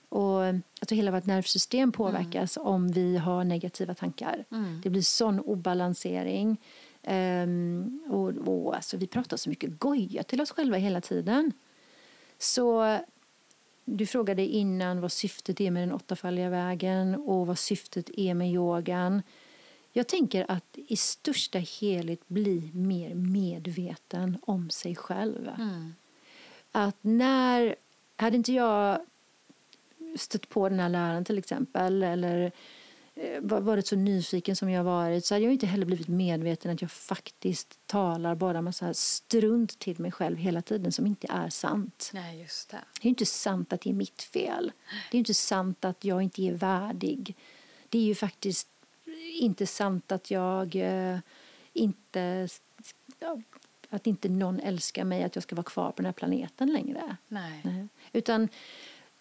[0.10, 2.68] Och alltså hela vårt nervsystem påverkas mm.
[2.68, 4.46] om vi har negativa tankar.
[4.52, 4.82] Mm.
[4.84, 6.58] Det blir sån obalansering.
[7.04, 11.52] Um, och, och alltså, vi pratar så mycket goja till oss själva hela tiden.
[12.38, 12.98] Så
[13.86, 18.52] du frågade innan vad syftet är med den åttafaldiga vägen och vad syftet är med
[18.52, 19.22] yogan.
[19.93, 25.47] Jag tänker att i största helhet bli mer medveten om sig själv.
[25.47, 25.93] Mm.
[26.71, 27.75] Att när,
[28.15, 28.99] hade inte jag
[30.15, 32.51] stött på den här läraren till exempel eller
[33.15, 36.82] eh, varit så nyfiken som jag varit så hade jag inte heller blivit medveten att
[36.82, 42.12] jag faktiskt talar bara massa strunt till mig själv hela tiden som inte är sant.
[42.13, 42.80] Nej, just det.
[43.01, 44.71] det är inte sant att det är mitt fel.
[45.12, 47.36] Det är inte sant att jag inte är värdig.
[47.89, 48.67] Det är ju faktiskt
[49.41, 51.19] inte sant att jag eh,
[51.73, 52.47] inte...
[53.89, 57.17] Att inte någon älskar mig, att jag ska vara kvar på den här planeten längre.
[57.27, 57.62] Nej.
[57.63, 57.88] Nej.
[58.13, 58.47] Utan...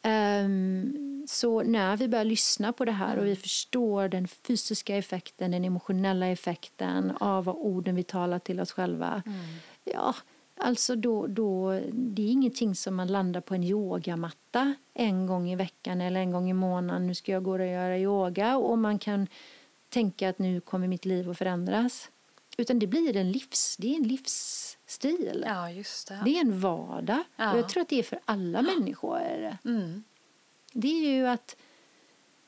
[0.03, 3.43] Um, så när vi börjar lyssna på det här och vi mm.
[3.43, 9.23] förstår den fysiska effekten, den emotionella effekten av vad orden vi talar till oss själva.
[9.27, 9.41] Mm.
[9.85, 10.15] Ja,
[10.57, 15.57] alltså då, då, det är ingenting som man landar på en yogamatta en gång i
[15.57, 17.07] veckan eller en gång i månaden.
[17.07, 19.27] Nu ska jag gå och göra yoga och man kan
[19.91, 22.11] tänka att nu kommer mitt liv att förändras.
[22.57, 25.45] Utan det blir en livs, det är en livsstil.
[25.47, 26.23] Ja, just det.
[26.25, 27.23] det är en vardag.
[27.37, 27.53] Ja.
[27.53, 29.57] Och jag tror att det är för alla människor.
[29.65, 30.03] Mm.
[30.73, 31.57] Det är ju att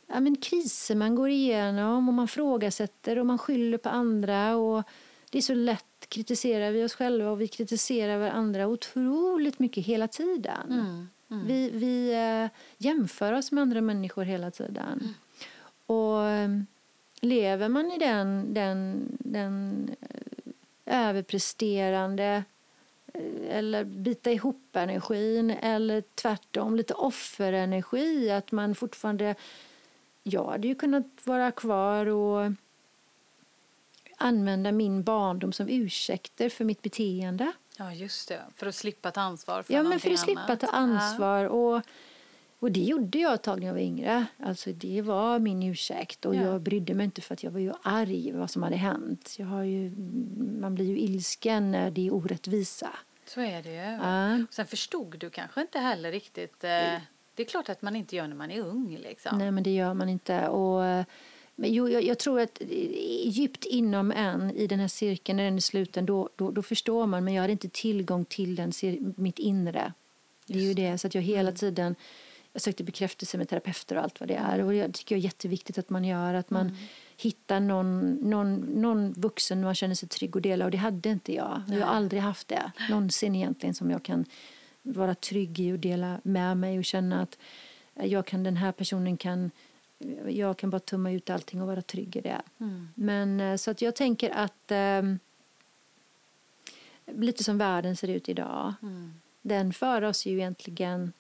[0.06, 4.56] ja, men kriser man går igenom och man frågasätter och man skyller på andra.
[4.56, 4.82] Och
[5.30, 10.08] det är så lätt kritiserar vi oss själva och vi kritiserar varandra otroligt mycket hela
[10.08, 10.72] tiden.
[10.72, 11.08] Mm.
[11.30, 11.46] Mm.
[11.46, 15.00] Vi, vi äh, jämför oss med andra människor hela tiden.
[15.00, 15.14] Mm.
[15.86, 16.66] Och ehm,
[17.22, 22.44] lever man i den, den, den eh, överpresterande
[23.14, 28.30] eh, eller bita ihop energin eller tvärtom lite offerenergi.
[28.30, 29.34] Att man fortfarande...
[30.22, 32.52] Jag hade ju kunnat vara kvar och
[34.16, 37.52] använda min barndom som ursäkter för mitt beteende.
[37.78, 38.40] Ja, just det.
[38.56, 40.60] För att slippa ta ansvar för Ja, men för att slippa annat.
[40.60, 41.44] ta ansvar.
[41.44, 41.82] Och
[42.62, 44.26] och det gjorde jag ett tag när jag var yngre.
[44.38, 46.24] Alltså det var min ursäkt.
[46.24, 46.42] Och ja.
[46.42, 49.34] jag brydde mig inte för att jag var ju arg vad som hade hänt.
[49.38, 49.90] Jag har ju,
[50.60, 52.90] man blir ju ilsken när det är orättvisa.
[53.26, 54.06] Så är det ju.
[54.06, 54.46] Ja.
[54.50, 56.64] Sen förstod du kanske inte heller riktigt.
[56.64, 56.70] Eh,
[57.34, 58.98] det är klart att man inte gör när man är ung.
[59.02, 59.38] Liksom.
[59.38, 60.48] Nej, men det gör man inte.
[60.48, 60.80] Och,
[61.54, 62.62] men jo, jag, jag, tror att
[63.24, 67.06] djupt inom en, i den här cirkeln, när den är sluten, då, då, då förstår
[67.06, 67.24] man.
[67.24, 68.72] Men jag hade inte tillgång till den,
[69.16, 69.92] mitt inre.
[70.46, 70.98] Det är ju det.
[70.98, 71.54] Så att jag hela mm.
[71.54, 71.96] tiden
[72.52, 74.64] jag sökte bekräftelse med terapeuter och allt vad det är.
[74.64, 76.76] Och jag tycker det är jätteviktigt att man gör, att man mm.
[77.16, 80.64] hittar någon, någon, någon vuxen man känner sig trygg och dela.
[80.64, 81.62] Och det hade inte jag.
[81.68, 84.24] Jag har aldrig haft det någonsin egentligen som jag kan
[84.82, 87.38] vara trygg i och dela med mig och känna att
[87.94, 89.50] jag kan, den här personen kan
[90.28, 92.42] jag kan bara tumma ut allting och vara trygg i det.
[92.58, 92.88] Mm.
[92.94, 95.02] Men eh, så att jag tänker att eh,
[97.06, 98.74] lite som världen ser ut idag.
[98.82, 99.14] Mm.
[99.42, 101.12] Den för oss ju egentligen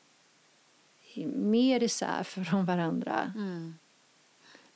[1.26, 3.32] mer isär från varandra.
[3.34, 3.74] Mm.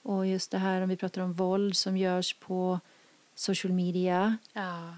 [0.02, 2.80] Och just det här om vi pratar om våld som görs på
[3.34, 4.36] social media.
[4.52, 4.94] Ja.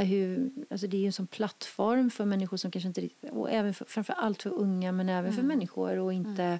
[0.00, 3.74] hur, alltså det är ju en sån plattform för människor som kanske inte och även
[3.74, 5.36] för, framför allt för unga men även mm.
[5.36, 6.58] för människor och inte mm.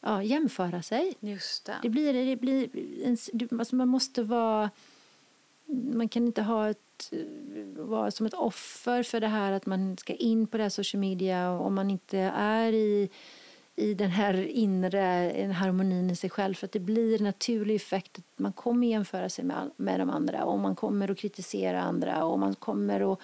[0.00, 1.14] ja, jämföra sig.
[1.20, 1.76] Just det.
[1.82, 2.68] det blir, det blir
[3.04, 4.70] en, alltså man måste vara
[5.92, 7.18] man kan inte ha ett, Eh,
[7.84, 11.00] vara som ett offer för det här att man ska in på det här social
[11.00, 13.10] media om man inte är i
[13.80, 16.54] i den här inre harmonin i sig själv.
[16.54, 20.10] För att det blir en naturlig effekt att man kommer jämföra sig med, med de
[20.10, 23.20] andra och man kommer att kritisera andra och man kommer att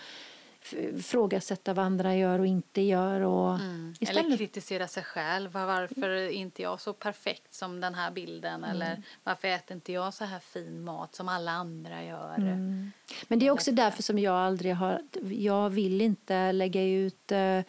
[0.72, 3.20] ifrågasätta vad andra gör och inte gör.
[3.20, 3.94] Och mm.
[4.00, 5.52] Eller kritisera sig själv.
[5.52, 8.64] Varför är inte jag så perfekt som den här bilden?
[8.64, 8.70] Mm.
[8.70, 12.35] Eller varför äter inte jag så här fin mat som alla andra gör?
[12.35, 12.92] Mm.
[13.29, 15.00] Men det är också därför som jag aldrig har...
[15.31, 17.61] Jag vill inte lägga ut uh,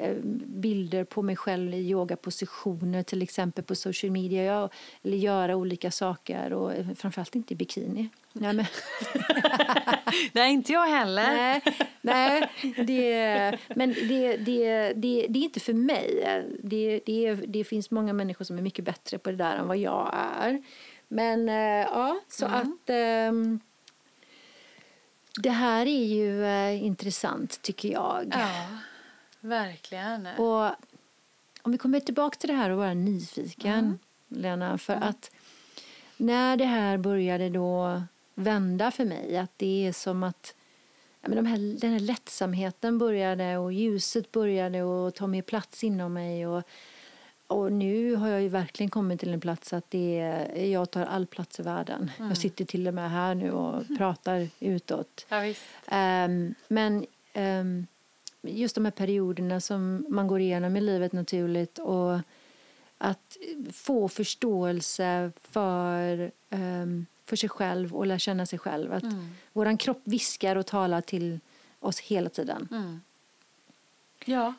[0.00, 0.14] Eh,
[0.46, 4.44] bilder på mig själv i yogapositioner till exempel på social media.
[4.44, 4.70] Jag,
[5.02, 8.08] eller göra olika saker och eh, framförallt inte i bikini.
[8.32, 8.66] Nej, men...
[10.32, 11.26] nej inte jag heller.
[11.26, 11.62] Nej,
[12.00, 16.24] nej det, men det, det, det, det är inte för mig.
[16.62, 19.78] Det, det, det finns många människor som är mycket bättre på det där än vad
[19.78, 20.62] jag är.
[21.08, 22.58] Men eh, ja, så mm.
[22.60, 22.90] att
[23.30, 23.60] um,
[25.42, 28.32] det här är ju uh, intressant tycker jag.
[28.32, 28.66] Ja.
[29.40, 30.26] Verkligen.
[30.26, 30.70] Och
[31.62, 33.98] om vi kommer tillbaka till det här och vara nyfiken, mm.
[34.28, 35.08] Lena, för mm.
[35.08, 35.30] att
[36.16, 38.02] när det här började då
[38.34, 40.54] vända för mig, att det är som att
[41.28, 46.12] men de här, den här lättsamheten började och ljuset började och ta mer plats inom
[46.12, 46.62] mig och,
[47.46, 51.04] och nu har jag ju verkligen kommit till en plats att det är, jag tar
[51.04, 52.10] all plats i världen.
[52.16, 52.28] Mm.
[52.28, 55.26] Jag sitter till och med här nu och pratar utåt.
[55.28, 55.46] Ja,
[56.24, 57.86] um, men um,
[58.42, 62.18] just de här perioderna som man går igenom i livet naturligt och
[62.98, 63.36] att
[63.72, 68.92] få förståelse för, um, för sig själv och lära känna sig själv.
[68.92, 69.30] Att mm.
[69.52, 71.40] Vår kropp viskar och talar till
[71.80, 72.68] oss hela tiden.
[72.70, 73.00] Mm.
[74.24, 74.54] Ja,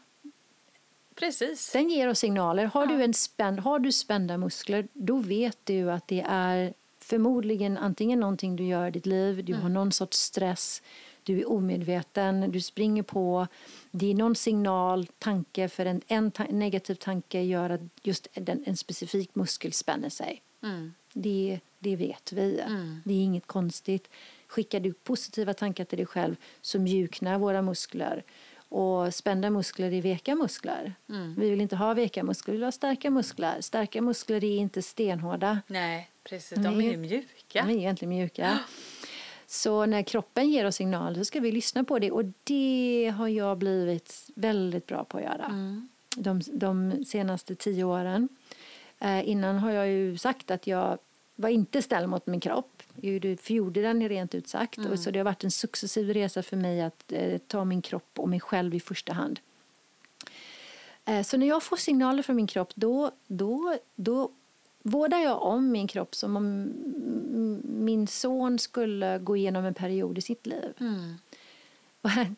[1.15, 1.71] precis.
[1.71, 2.65] Den ger oss signaler.
[2.65, 2.91] Har, ja.
[2.91, 8.19] du en spänn, har du spända muskler, då vet du att det är förmodligen antingen
[8.19, 9.63] någonting du gör i ditt liv, du mm.
[9.63, 10.81] har någon sorts stress,
[11.23, 13.47] du är omedveten, du springer på.
[13.91, 18.63] Det är någon signal, tanke, för en, en ta negativ tanke gör att just den,
[18.65, 20.41] en specifik muskel spänner sig.
[20.63, 20.93] Mm.
[21.13, 22.59] Det, det vet vi.
[22.59, 23.01] Mm.
[23.05, 24.09] Det är inget konstigt.
[24.47, 28.23] Skickar du positiva tankar till dig själv så mjuknar våra muskler.
[28.69, 30.93] Och spända muskler är veka muskler.
[31.09, 31.35] Mm.
[31.37, 33.61] Vi vill inte ha veka muskler, vi vill ha starka muskler.
[33.61, 35.61] Starka muskler är inte stenhårda.
[35.67, 36.57] Nej, precis.
[36.57, 37.65] De är ju mjuka.
[37.65, 38.59] De är egentligen mjuka.
[39.47, 43.27] Så när kroppen ger oss signaler så ska vi lyssna på det och det har
[43.27, 45.89] jag blivit väldigt bra på att göra mm.
[46.15, 48.29] de, de senaste tio åren.
[48.99, 50.97] Eh, innan har jag ju sagt att jag
[51.35, 52.83] var inte ställd mot min kropp.
[52.95, 54.77] Jag förgjorde den rent ut sagt.
[54.77, 54.91] Mm.
[54.91, 58.19] Och så det har varit en successiv resa för mig att eh, ta min kropp
[58.19, 59.39] och mig själv i första hand.
[61.05, 64.31] Eh, så när jag får signaler från min kropp då, då, då
[64.83, 66.73] vårdar jag om min kropp som om
[67.63, 70.73] min son skulle gå igenom en period i sitt liv.
[70.79, 71.15] Mm.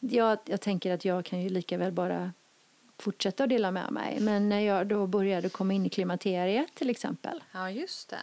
[0.00, 2.32] jag, jag tänker att jag kan ju lika väl bara
[2.98, 4.20] fortsätta att dela med mig.
[4.20, 7.42] Men när jag då började komma in i klimakteriet till exempel.
[7.52, 8.16] Ja, just det.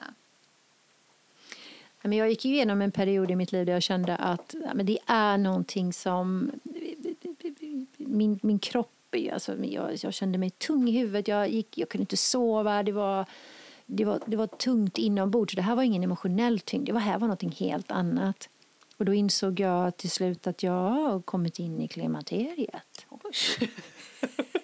[2.01, 4.99] Men jag gick igenom en period i mitt liv där jag kände att men det
[5.05, 6.51] är någonting som...
[7.97, 8.91] Min, min kropp...
[9.33, 12.83] Alltså, jag, jag kände mig tung i huvudet, jag, gick, jag kunde inte sova.
[12.83, 13.25] Det var
[13.85, 15.55] det var, det var tungt inombords.
[15.55, 16.93] Det här var ingen emotionell tyngd.
[16.93, 18.49] Det här var något helt annat.
[18.97, 23.05] Och då insåg jag till slut att jag har kommit in i klimakteriet.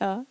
[0.00, 0.24] ja.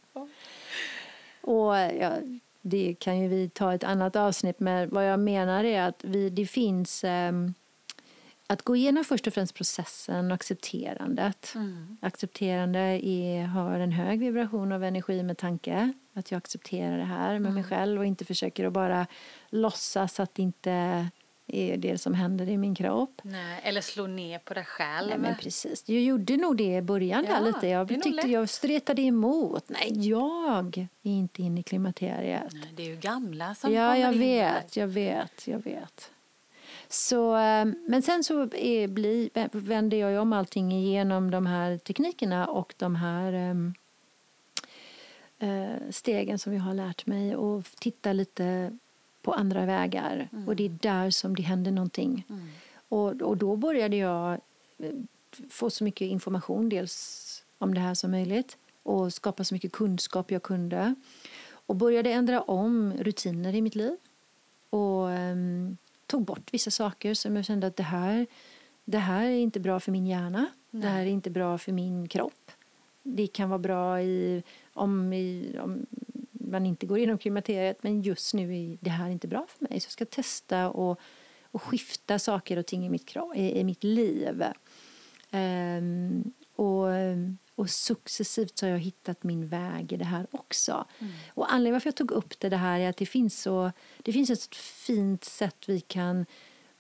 [1.41, 2.17] Och ja,
[2.62, 4.89] det kan ju vi ta ett annat avsnitt med.
[4.89, 7.53] Vad jag menar är att vi, det finns um,
[8.47, 11.51] att gå igenom först och främst processen och accepterandet.
[11.55, 11.97] Mm.
[12.01, 15.93] Accepterande är, har en hög vibration av energi med tanke.
[16.13, 17.53] Att jag accepterar det här med mm.
[17.53, 19.08] mig själv och inte försöker att bara
[19.49, 21.08] låtsas att det inte
[21.55, 23.21] är det som händer i min kropp.
[23.23, 25.09] Nej, eller slå ner på dig själv.
[25.09, 25.89] Nej, men precis.
[25.89, 27.67] Jag gjorde nog det i början ja, där lite.
[27.67, 29.63] Jag tyckte jag stretade emot.
[29.67, 32.53] Nej, jag är inte inne i klimakteriet.
[32.53, 36.11] Nej, det är ju gamla som ja, jag in vet, jag vet, jag vet.
[36.88, 42.47] Så, eh, men sen så är, bli, vänder jag om allting igenom de här teknikerna
[42.47, 43.74] och de här um,
[45.89, 48.78] stegen som jag har lärt mig och tittar lite
[49.30, 50.30] på andra vägar.
[50.32, 50.47] Mm.
[50.47, 52.25] Och det är där som det händer någonting.
[52.30, 52.47] Mm.
[52.89, 54.32] Och, och då började jag
[54.77, 54.91] eh,
[55.49, 60.32] få så mycket information, dels om det här som möjligt och skapa så mycket kunskap
[60.32, 60.95] jag kunde.
[61.51, 63.97] Och började ändra om rutiner i mitt liv.
[64.69, 68.27] Och um, tog bort vissa saker som jag kände att det här,
[68.86, 70.45] det här är inte bra för min hjärna.
[70.71, 70.82] Nej.
[70.82, 72.51] Det här är inte bra för min kropp.
[73.03, 75.86] Det kan vara bra i, om, i, om
[76.50, 79.80] man inte går igenom klimakteriet men just nu är det här inte bra för mig.
[79.80, 81.00] Så jag ska testa och,
[81.52, 84.43] och skifta saker och ting i mitt, i, i mitt liv.
[85.32, 86.88] Um, och,
[87.56, 90.86] och successivt så har jag hittat min väg i det här också.
[91.00, 91.14] Mm.
[91.34, 94.14] Och anledningen varför jag tog upp det, det här är att det finns, så, det
[94.14, 96.26] finns ett fint sätt vi kan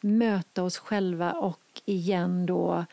[0.01, 2.85] möta oss själva och igen då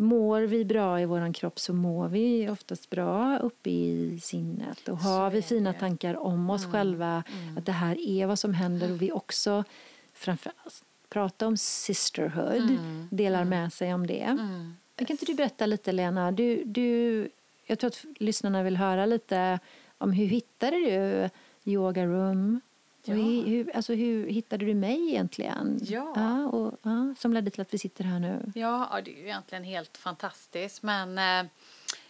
[0.00, 4.88] Mår vi bra i vår kropp så mår vi oftast bra uppe i sinnet.
[4.88, 6.72] Och har vi fina tankar om oss mm.
[6.72, 7.58] själva, mm.
[7.58, 9.64] att det här är vad som händer och vi också
[10.12, 13.08] framförallt pratar om sisterhood, mm.
[13.10, 13.48] delar mm.
[13.48, 14.22] med sig om det.
[14.22, 14.76] Mm.
[14.96, 16.32] Kan inte du berätta lite Lena?
[16.32, 17.30] Du, du,
[17.66, 19.58] jag tror att lyssnarna vill höra lite
[19.98, 21.28] om hur hittade du
[21.64, 22.60] Yoga Room?
[23.04, 23.14] Ja.
[23.14, 25.78] Hur, hur, alltså hur hittade du mig egentligen?
[25.82, 26.12] Ja.
[26.16, 27.14] ja, och, ja.
[27.18, 28.52] Som ledde till att vi sitter här nu.
[28.54, 30.82] Ja, det är ju egentligen helt fantastiskt.
[30.82, 31.50] Men eh,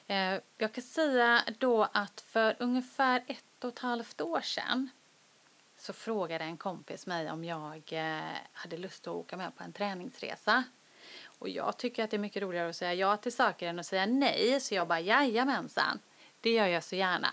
[0.06, 4.88] eh, jag kan säga då att för ungefär ett och ett halvt år sedan
[5.78, 9.72] så frågade en kompis mig om jag eh, hade lust att åka med på en
[9.72, 10.64] träningsresa.
[11.24, 13.86] Och jag tycker att det är mycket roligare att säga ja till saker än att
[13.86, 14.60] säga nej.
[14.60, 15.98] Så jag bara jajamensan,
[16.40, 17.28] det gör jag så gärna.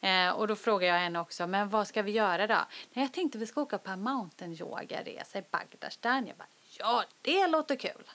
[0.00, 2.54] Eh, och då frågar jag henne också, men vad ska vi göra då?
[2.92, 6.26] Nej, jag tänkte vi ska åka på en mountain yoga-resa i Bagdastan.
[6.26, 8.10] Jag bara, ja det låter kul.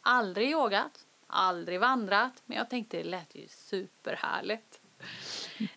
[0.00, 4.80] Aldrig yogat, aldrig vandrat, men jag tänkte det lät ju superhärligt.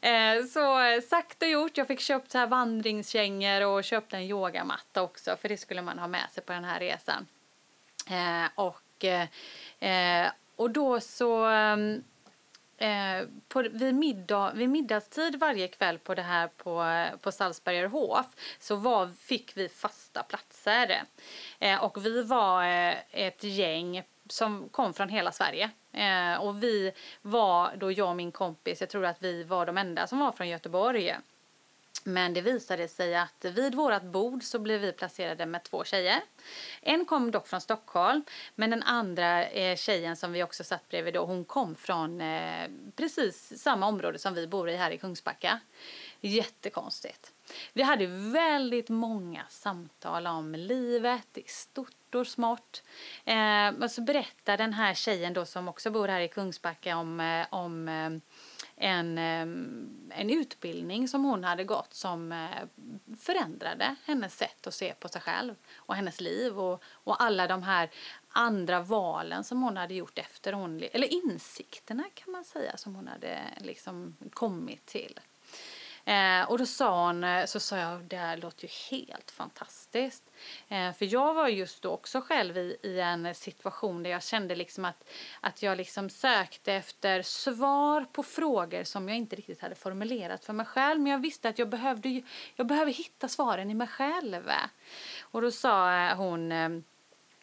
[0.02, 4.24] Eh, så eh, sagt och gjort, jag fick köpt så här vandringskängor och köpt en
[4.24, 7.28] yogamatta också för det skulle man ha med sig på den här resan.
[8.10, 9.28] Eh, och, eh,
[9.80, 12.04] eh och då så ehm,
[12.82, 18.26] eh, på, vid, middag, vid middagstid varje kväll på det här på, på Salzbergerhof
[18.60, 21.04] så var, fick vi fasta platser.
[21.60, 25.70] Eh, och vi var eh, ett gäng som kom från hela Sverige.
[25.94, 29.78] Eh, och vi var då jag och min kompis, jag tror att vi var de
[29.78, 31.16] enda som var från Göteborg.
[32.04, 36.22] Men det visade sig att vid vårt bord så blev vi placerade med två tjejer.
[36.82, 38.24] En kom dock från Stockholm,
[38.56, 42.70] men den andra eh, tjejen som vi också satt bredvid då, hon kom från eh,
[42.96, 45.60] precis samma område som vi bor i här i Kungsbacka.
[46.22, 47.34] Jättekonstigt.
[47.74, 52.84] Vi hade väldigt många samtal om livet i stort och smått.
[53.26, 57.20] Eh, och så berättar den här tjejen då som också bor här i Kungsbacka om,
[57.20, 58.10] eh, om eh,
[58.82, 62.68] en, ehm, en utbildning som hon hade gått som eh,
[63.20, 67.64] förändrade hennes sätt att se på sig själv och hennes liv och, och alla de
[67.64, 67.90] här
[68.30, 73.08] andra valen som hon hade gjort efter hon, eller insikterna kan man säga som hon
[73.08, 75.20] hade liksom kommit till.
[76.06, 80.32] Eh, och då sa hon, eh, så sa jag, det här låter ju helt fantastiskt.
[80.70, 84.56] Eh, för jag var just då också själv i, i en situation där jag kände
[84.56, 85.10] liksom att,
[85.42, 90.54] att jag liksom sökte efter svar på frågor som jag inte riktigt hade formulerat för
[90.54, 91.02] mig själv.
[91.02, 92.22] Men jag visste att jag behövde,
[92.56, 94.52] jag behöver hitta svaren i mig själv.
[95.22, 96.70] Och då sa eh, hon eh,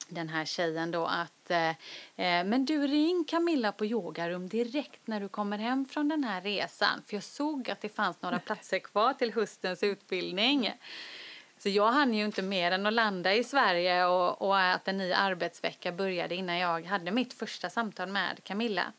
[0.09, 1.74] den här tjejen då att eh, eh,
[2.44, 7.02] men du ring Camilla på yogarum direkt när du kommer hem från den här resan
[7.06, 10.72] för jag såg att det fanns några platser kvar till höstens utbildning.
[11.59, 14.98] Så jag hann ju inte mer än att landa i Sverige och, och att en
[14.98, 18.92] ny arbetsvecka började innan jag hade mitt första samtal med Camilla.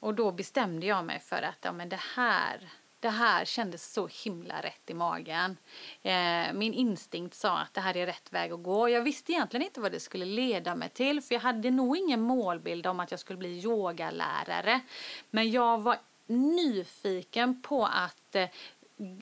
[0.00, 2.68] Och då bestämde jag mig för att ja, men det här
[3.00, 5.56] det här kändes så himla rätt i magen.
[6.02, 8.88] Eh, min instinkt sa att det här är rätt väg att gå.
[8.88, 12.20] Jag visste egentligen inte vad det skulle leda mig till för jag hade nog ingen
[12.20, 14.80] målbild om att jag skulle bli yogalärare.
[15.30, 18.48] Men jag var nyfiken på att eh,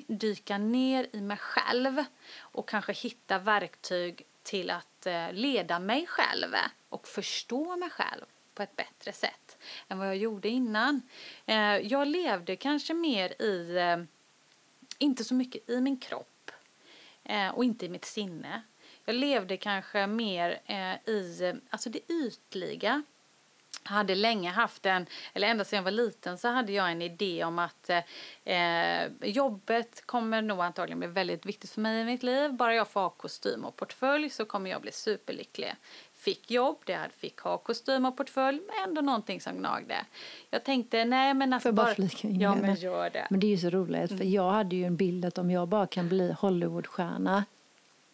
[0.06, 2.04] dyka ner i mig själv
[2.38, 6.54] och kanske hitta verktyg till att eh, leda mig själv
[6.88, 8.24] och förstå mig själv
[8.58, 11.02] på ett bättre sätt än vad jag gjorde innan.
[11.46, 13.96] Eh, jag levde kanske mer i, eh,
[14.98, 16.50] inte så mycket i min kropp
[17.24, 18.62] eh, och inte i mitt sinne.
[19.04, 20.60] Jag levde kanske mer
[21.06, 23.02] i alltså det ytliga.
[23.84, 27.02] Jag hade länge haft en, eller ända sedan jag var liten så hade jag en
[27.02, 27.90] idé om att
[28.44, 32.52] eh, jobbet kommer nog antagligen bli väldigt viktigt för mig i mitt liv.
[32.52, 35.74] Bara jag får ha kostym och portfölj så kommer jag bli superlycklig
[36.18, 39.94] fick jobb, det fick ha kostym och portfölj, men ändå någonting som gnagde.
[40.50, 43.26] Jag tänkte, nej men alltså Får bara, bara flika in Ja men gör det.
[43.30, 44.30] Men det är ju så roligt, för mm.
[44.30, 47.44] jag hade ju en bild att om jag bara kan bli Hollywoodstjärna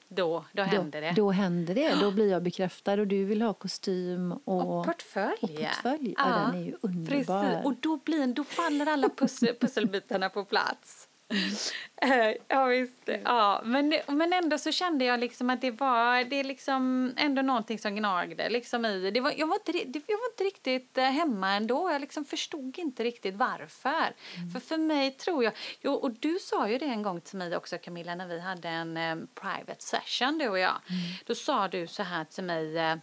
[0.08, 1.12] då, då händer då, det.
[1.16, 1.94] Då händer det.
[2.00, 5.38] Då blir jag bekräftad och du vill ha kostym och, och portfölj.
[5.40, 6.14] Och portfölj.
[6.18, 7.42] Ja, ja, den är ju underbar.
[7.42, 7.64] Precis.
[7.64, 11.08] Och då, blir, då faller alla pussel, pusselbitarna på plats.
[11.28, 12.34] Mm.
[12.48, 13.08] ja, visst.
[13.24, 17.42] Ja, men, men ändå så kände jag liksom att det var det är liksom ändå
[17.42, 19.10] någonting som gnagde liksom i.
[19.10, 21.90] Det var, jag, var inte, jag var inte riktigt eh, hemma ändå.
[21.90, 24.14] Jag liksom förstod inte riktigt varför.
[24.36, 24.50] Mm.
[24.52, 25.52] För för mig tror jag...
[25.80, 28.68] Jo, och du sa ju det en gång till mig också, Camilla, när vi hade
[28.68, 30.80] en um, private session, du och jag.
[30.88, 31.00] Mm.
[31.26, 32.92] Då sa du så här till mig.
[32.92, 32.98] Uh,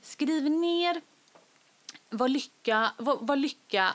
[0.00, 1.00] skriv ner
[2.10, 3.94] vad lycka, vad, vad lycka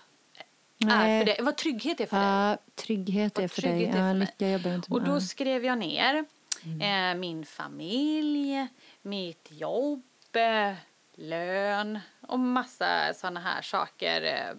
[0.79, 1.15] Nej.
[1.15, 1.37] är för dig.
[1.41, 2.57] Vad trygghet är för ja, dig.
[2.75, 3.85] Trygghet är för dig.
[3.85, 6.25] Är för ja, lycka jobbar inte Och då skrev jag ner
[6.63, 7.11] mm.
[7.15, 8.67] eh, min familj,
[9.01, 10.73] mitt jobb, eh,
[11.15, 14.55] lön och massa sådana här saker eh,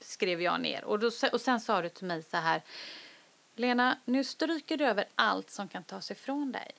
[0.00, 0.84] skrev jag ner.
[0.84, 2.62] Och, då, och sen sa du till mig så här
[3.56, 6.72] Lena, nu stryker du över allt som kan tas ifrån dig.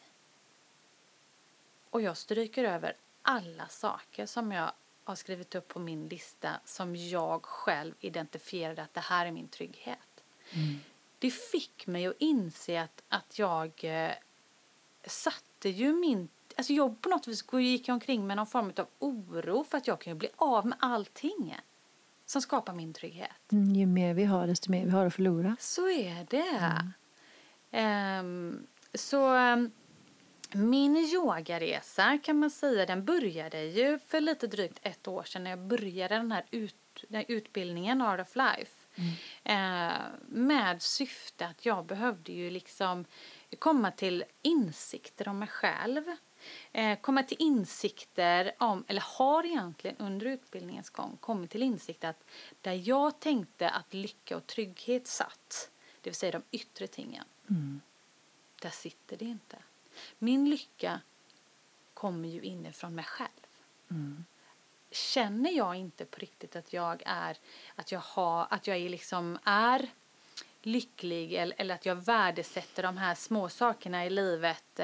[1.89, 4.71] Och jag stryker över alla saker som jag
[5.03, 9.47] har skrivit upp på min lista som jag själv identifierade att det här är min
[9.47, 10.23] trygghet.
[10.51, 10.79] Mm.
[11.19, 14.11] Det fick mig att inse att, att jag eh,
[15.05, 16.29] satte ju min...
[16.55, 20.01] Alltså jag på något vis gick omkring med någon form av oro för att jag
[20.01, 21.57] kan bli av med allting
[22.25, 23.51] som skapar min trygghet.
[23.51, 25.55] Mm, ju mer vi har, desto mer vi har att förlora.
[25.59, 26.81] Så är det.
[27.71, 28.25] Mm.
[28.25, 29.35] Um, så...
[29.35, 29.71] Um,
[30.55, 35.49] min yogaresa kan man säga, den började ju för lite drygt ett år sedan när
[35.49, 36.75] jag började den här, ut,
[37.07, 38.71] den här utbildningen Art of Life.
[38.95, 39.13] Mm.
[39.43, 43.05] Eh, med syfte att jag behövde ju liksom
[43.59, 46.03] komma till insikter om mig själv.
[46.71, 52.23] Eh, komma till insikter om, eller har egentligen under utbildningens gång kommit till insikt att
[52.61, 57.81] där jag tänkte att lycka och trygghet satt, det vill säga de yttre tingen, mm.
[58.61, 59.57] där sitter det inte.
[60.19, 61.01] Min lycka
[61.93, 63.29] kommer ju inifrån mig själv.
[63.91, 64.25] Mm.
[64.91, 67.37] Känner jag inte på riktigt att jag är,
[67.75, 69.89] att jag har, att jag är liksom är
[70.61, 74.79] lycklig eller, eller att jag värdesätter de här små sakerna i livet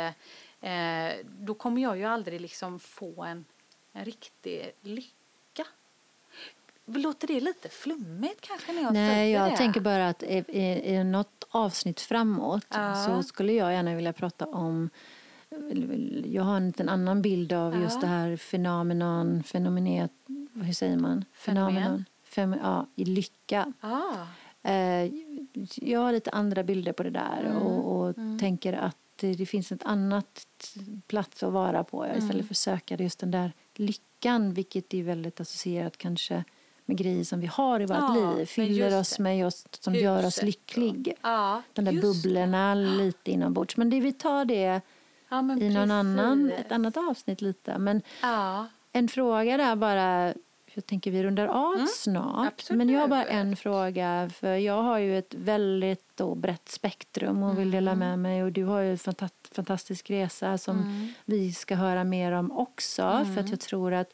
[0.62, 3.46] eh, då kommer jag ju aldrig liksom få en,
[3.94, 5.19] en riktig lycka.
[6.94, 9.58] Låter det lite flummigt kanske när jag Nej, jag det?
[9.58, 13.06] tänker bara att i, i, i något avsnitt framåt ja.
[13.06, 14.90] så skulle jag gärna vilja prata om
[16.26, 17.82] jag har en liten annan bild av ja.
[17.82, 20.12] just det här fenomenon, fenomenet,
[20.54, 21.26] hur säger man?
[21.34, 22.06] Fenomen.
[22.24, 23.74] Fem, ja, i lycka.
[23.82, 24.26] Ah.
[24.70, 25.12] Eh,
[25.76, 27.58] jag har lite andra bilder på det där mm.
[27.58, 28.40] och, och mm.
[28.40, 30.48] tänker att det, finns ett annat
[31.08, 32.46] plats att vara på istället mm.
[32.46, 36.44] för att söka just den där lyckan, vilket är väldigt associerat kanske
[36.90, 38.46] med grejer som vi har i vårt ja, liv.
[38.46, 40.04] Fyller oss med just som Huset.
[40.04, 41.14] gör oss lycklig.
[41.22, 42.82] Ja, De där bubblorna det.
[42.82, 43.78] lite inombords.
[43.78, 44.82] Men det, vi tar det
[45.30, 47.78] ja, i någon annan, ett annat avsnitt lite.
[47.78, 48.02] Men
[48.92, 50.34] en fråga där bara,
[50.74, 52.48] jag tänker vi rundar av mm, snart.
[52.48, 52.78] Absolut.
[52.78, 54.32] Men jag har bara en fråga.
[54.34, 58.10] För jag har ju ett väldigt då, brett spektrum och vill dela mm.
[58.10, 58.44] med mig.
[58.44, 59.16] Och du har ju en
[59.52, 61.08] fantastisk resa som mm.
[61.26, 63.02] vi ska höra mer om också.
[63.02, 63.50] För att mm.
[63.52, 64.14] jag tror att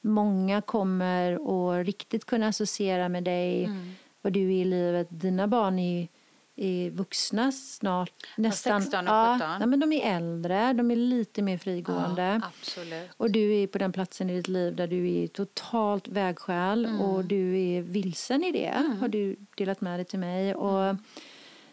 [0.00, 3.94] många kommer att riktigt kunna associera med dig, mm.
[4.22, 5.06] vad du är i livet.
[5.10, 6.08] Dina barn är,
[6.56, 8.12] är vuxna snart.
[8.36, 9.60] Nästan, 16 och 17.
[9.60, 12.40] Ja, men de är äldre, de är lite mer frigående.
[12.42, 13.10] Ja, absolut.
[13.16, 17.00] Och du är på den platsen i ditt liv där du är totalt vägskäl mm.
[17.00, 18.98] och du är vilsen i det, mm.
[18.98, 20.54] har du delat med dig till mig.
[20.54, 20.98] Och mm.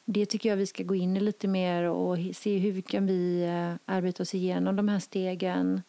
[0.05, 3.43] det tycker jag vi ska gå in i lite mer och se hur kan vi
[3.43, 5.81] eh, arbeta oss igenom de här stegen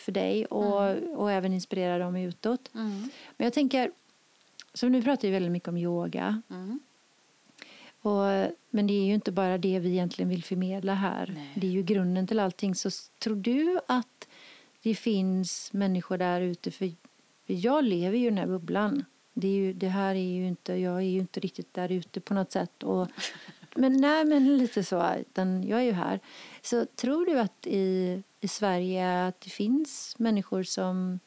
[0.00, 1.04] för dig och, mm.
[1.10, 2.70] och även inspirera dem utåt.
[2.74, 3.10] Mm.
[3.36, 3.90] Men jag tänker,
[4.74, 6.42] så nu pratar vi väldigt mycket om yoga.
[6.50, 6.80] Mm.
[8.02, 11.32] Och, men det är ju inte bara det vi egentligen vill förmedla här.
[11.34, 11.52] Nej.
[11.54, 12.74] Det är ju grunden till allting.
[12.74, 14.28] Så tror du att
[14.82, 16.92] det finns människor där ute, för,
[17.46, 19.04] för jag lever ju i den här bubblan.
[19.32, 22.20] Det, är ju, det här är ju inte, jag är ju inte riktigt där ute
[22.20, 22.82] på något sätt.
[22.82, 23.08] Och,
[23.74, 25.14] men nej, men lite så.
[25.20, 26.20] Utan jag är ju här.
[26.62, 31.20] Så tror du att i i Sverige att det finns människor som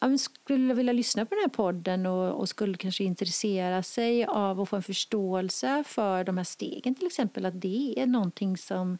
[0.00, 4.60] ja, skulle vilja lyssna på den här podden och, och, skulle kanske intressera sig av
[4.60, 7.46] att få en förståelse för de här stegen till exempel.
[7.46, 8.98] Att det är någonting som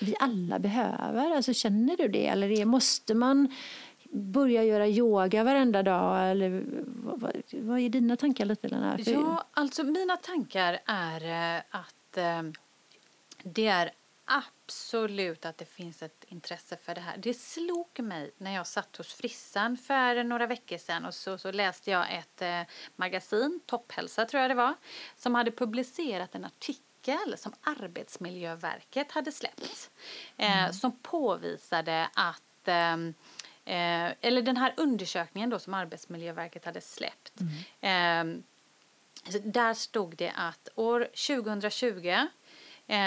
[0.00, 1.36] vi alla behöver.
[1.36, 2.26] Alltså, känner du det?
[2.26, 3.54] Eller det, måste man
[4.10, 6.30] börja göra yoga varenda dag?
[6.30, 8.98] Eller, vad, vad är dina tankar lite, Lena?
[9.06, 12.42] Ja, alltså mina tankar är eh, att eh,
[13.42, 13.90] det är
[14.28, 17.16] absolut att det finns ett intresse för det här.
[17.16, 21.52] Det slog mig när jag satt hos frissan för några veckor sedan och så, så
[21.52, 22.62] läste jag ett eh,
[22.96, 24.74] magasin, Topphälsa tror jag det var,
[25.16, 29.90] som hade publicerat en artikel som Arbetsmiljöverket hade släppt.
[30.36, 30.72] Eh, mm.
[30.72, 33.14] Som påvisade att ehm,
[33.64, 37.40] eh, eller den här undersökningen då som Arbetsmiljöverket hade släppt
[37.80, 38.42] mm.
[38.42, 38.42] eh,
[39.32, 42.24] Så där stod det att år 2020 eh,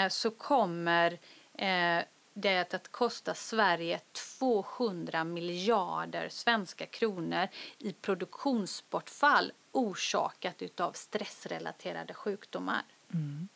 [0.08, 1.18] så kommer
[1.54, 2.04] eh,
[2.34, 4.00] det att kosta Sverige
[4.38, 12.82] 200 miljarder svenska kronor i produktionsbortfall orsakat av stressrelaterade sjukdomar.
[13.14, 13.48] Mm.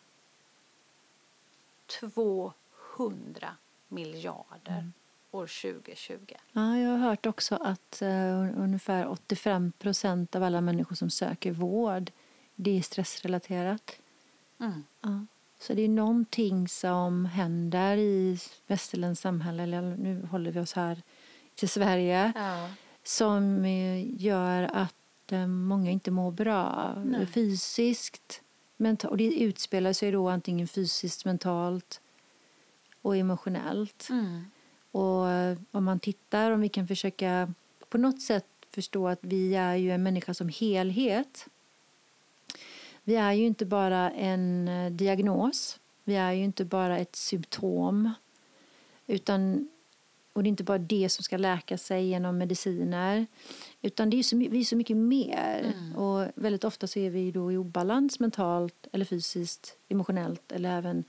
[2.00, 3.56] 200
[3.88, 4.92] miljarder mm.
[5.30, 6.34] år 2020.
[6.52, 11.52] Ja, jag har hört också att uh, ungefär 85 procent av alla människor som söker
[11.52, 12.10] vård
[12.54, 13.98] det är stressrelaterat.
[14.58, 14.84] Mm.
[15.00, 15.26] Ja.
[15.58, 21.02] Så det är någonting som händer i västerländskt samhälle, eller nu håller vi oss här
[21.54, 22.68] till Sverige, ja.
[23.02, 27.26] som eh, gör att eh, många inte mår bra Nej.
[27.26, 28.42] fysiskt.
[29.08, 32.00] Och det utspelar sig då antingen fysiskt, mentalt
[33.02, 34.08] och emotionellt.
[34.10, 34.44] Mm.
[34.90, 37.52] Och eh, om man tittar, om vi kan försöka
[37.88, 41.46] på något sätt förstå att vi är ju en människa som helhet
[43.06, 45.80] vi är ju inte bara en eh, diagnos.
[46.04, 48.10] Vi är ju inte bara ett symptom.
[49.06, 49.68] Utan,
[50.32, 53.26] och det är inte bara det som ska läka sig genom mediciner.
[53.82, 55.74] Utan det är så, vi är så mycket mer.
[55.74, 55.96] Mm.
[55.96, 61.04] Och väldigt ofta så är vi då i obalans mentalt eller fysiskt, emotionellt eller även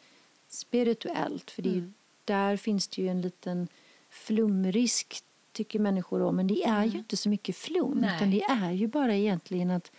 [0.47, 1.51] spirituellt.
[1.51, 1.93] För det mm.
[2.25, 3.67] där finns det ju en liten
[4.09, 6.31] flumrisk tycker människor då.
[6.31, 6.97] Men det är ju mm.
[6.97, 7.97] inte så mycket flum.
[8.01, 8.15] Nej.
[8.15, 9.91] Utan det är ju bara egentligen att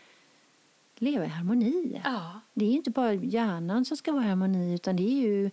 [1.00, 2.00] leva i harmoni.
[2.04, 2.40] Ja.
[2.54, 5.50] Det är inte bara hjärnan som ska vara i harmoni utan det är ju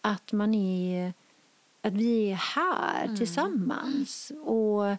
[0.00, 1.12] att man är
[1.80, 3.16] att vi är här mm.
[3.16, 4.32] tillsammans.
[4.44, 4.96] Och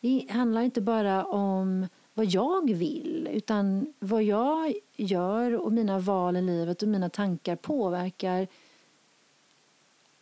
[0.00, 6.36] det handlar inte bara om vad jag vill utan vad jag gör och mina val
[6.36, 8.48] i livet och mina tankar påverkar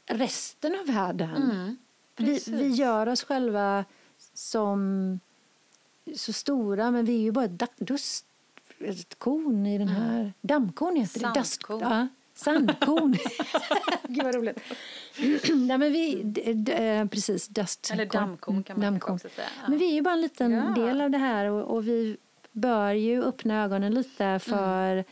[0.07, 1.51] resten av världen.
[1.51, 1.77] Mm.
[2.17, 3.85] Vi, vi gör oss själva
[4.35, 5.21] som
[6.17, 8.28] så stora men vi är ju bara ett dust
[8.81, 10.21] ett korn i den här...
[10.21, 10.33] Mm.
[10.41, 11.45] Dammkorn heter det.
[11.45, 11.81] Sandkorn.
[11.81, 13.13] Ja, sandkorn.
[14.09, 14.59] Gud vad roligt.
[15.49, 17.91] Nej, men vi, d, d, eh, precis, dust.
[17.93, 19.15] Eller dammkorn kan man dammkorn.
[19.15, 19.49] också säga.
[19.63, 19.69] Ja.
[19.69, 20.83] Men vi är ju bara en liten ja.
[20.83, 22.17] del av det här och, och, vi
[22.53, 25.05] bör ju öppna ögonen lite för mm.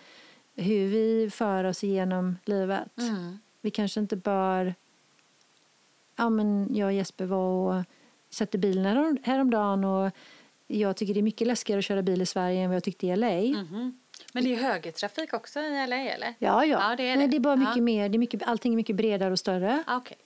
[0.54, 2.98] hur vi för oss igenom livet.
[2.98, 3.38] Mm.
[3.60, 4.74] Vi kanske inte bör...
[6.16, 7.84] Ja, men jag och Jesper var och
[8.30, 10.12] satte bilen häromdagen och
[10.66, 13.06] jag tycker det är mycket läskigare att köra bil i Sverige än vad jag tyckte
[13.06, 13.28] i LA.
[13.28, 13.92] Mm -hmm.
[14.32, 16.34] Men det är högertrafik också i LA eller?
[16.38, 16.90] Ja, ja.
[16.90, 17.16] ja det är det.
[17.16, 17.82] Men det är bara mycket ja.
[17.82, 19.84] mer, det är mycket, allting är mycket bredare och större.
[19.96, 20.16] Okay.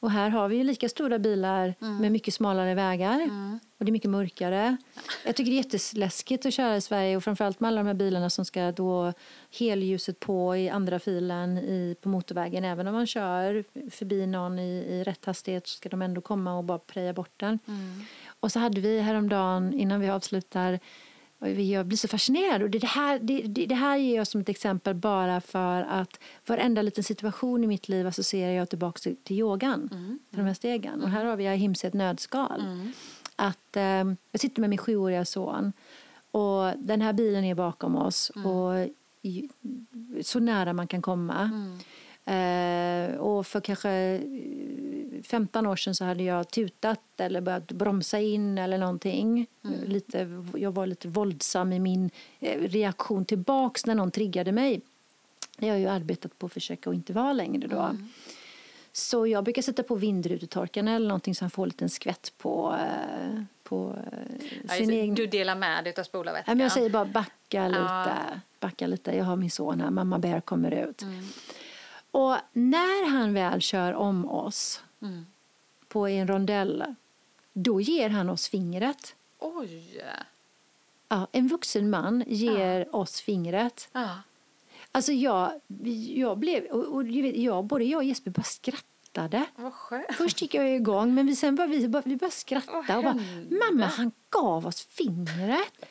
[0.00, 1.96] Och här har vi ju lika stora bilar mm.
[1.96, 3.20] med mycket smalare vägar.
[3.20, 3.60] Mm.
[3.78, 4.76] Och det är mycket mörkare.
[5.24, 7.94] Jag tycker det är jätteläskigt att köra i Sverige och framförallt med alla de här
[7.94, 9.12] bilarna som ska då
[9.58, 12.64] helljuset på i andra filen i, på motorvägen.
[12.64, 16.58] Även om man kör förbi någon i, i rätt hastighet så ska de ändå komma
[16.58, 17.58] och bara preja bort den.
[17.66, 18.04] Mm.
[18.44, 20.80] Och så hade vi häromdagen, innan vi avslutar,
[21.38, 22.62] jag blir så fascinerad.
[22.62, 26.82] Och det, här, det, det, här ger jag som ett exempel bara för att varenda
[26.82, 30.18] liten situation i mitt liv associerar jag tillbaka till, till yogan, mm.
[30.30, 31.02] till de här stegen.
[31.02, 32.60] Och här har vi Ahimsa ett nödskal.
[32.60, 32.92] Mm.
[33.36, 35.72] Att, eh, jag sitter med min sjuåriga son
[36.30, 38.46] och den här bilen är bakom oss mm.
[38.50, 38.88] och
[40.22, 41.40] så nära man kan komma.
[41.40, 41.78] Mm.
[42.26, 44.20] Eh, och för kanske
[45.24, 49.46] 15 år sedan så hade jag tutat eller börjat bromsa in eller någonting.
[49.64, 49.84] Mm.
[49.84, 52.10] Lite, jag var lite våldsam i min
[52.40, 54.80] eh, reaktion tillbaks när någon triggade mig.
[55.58, 57.78] Jag har ju arbetat på att försöka att inte vara längre då.
[57.80, 58.08] Mm.
[58.92, 62.76] Så jag brukar sätta på vindrutetorkarna eller någonting så han får en liten skvätt på,
[62.80, 63.96] eh, på
[64.68, 65.14] ja, sin egen...
[65.14, 66.58] Du delar med dig av spolarvätskan?
[66.58, 67.80] Ja, jag säger bara backa lite.
[67.80, 68.16] Ja.
[68.60, 69.16] Backa lite.
[69.16, 71.02] Jag har min son här, mamma Bear kommer ut.
[71.02, 71.24] Mm.
[72.14, 75.26] Och när han väl kör om oss mm.
[75.88, 76.84] på en rondell,
[77.52, 79.14] då ger han oss fingret.
[79.38, 80.04] Oj!
[81.08, 82.98] Ja, en vuxen man ger ja.
[82.98, 83.88] oss fingret.
[83.92, 84.18] Ja.
[84.92, 85.60] Alltså jag,
[86.14, 89.46] jag blev, och, och jag, både jag och Jesper bara skrattade.
[90.12, 92.96] Först gick jag igång, men vi, sen bara, vi, bara, vi bara skrattade.
[92.96, 95.86] Och bara, Mamma, han gav oss fingret.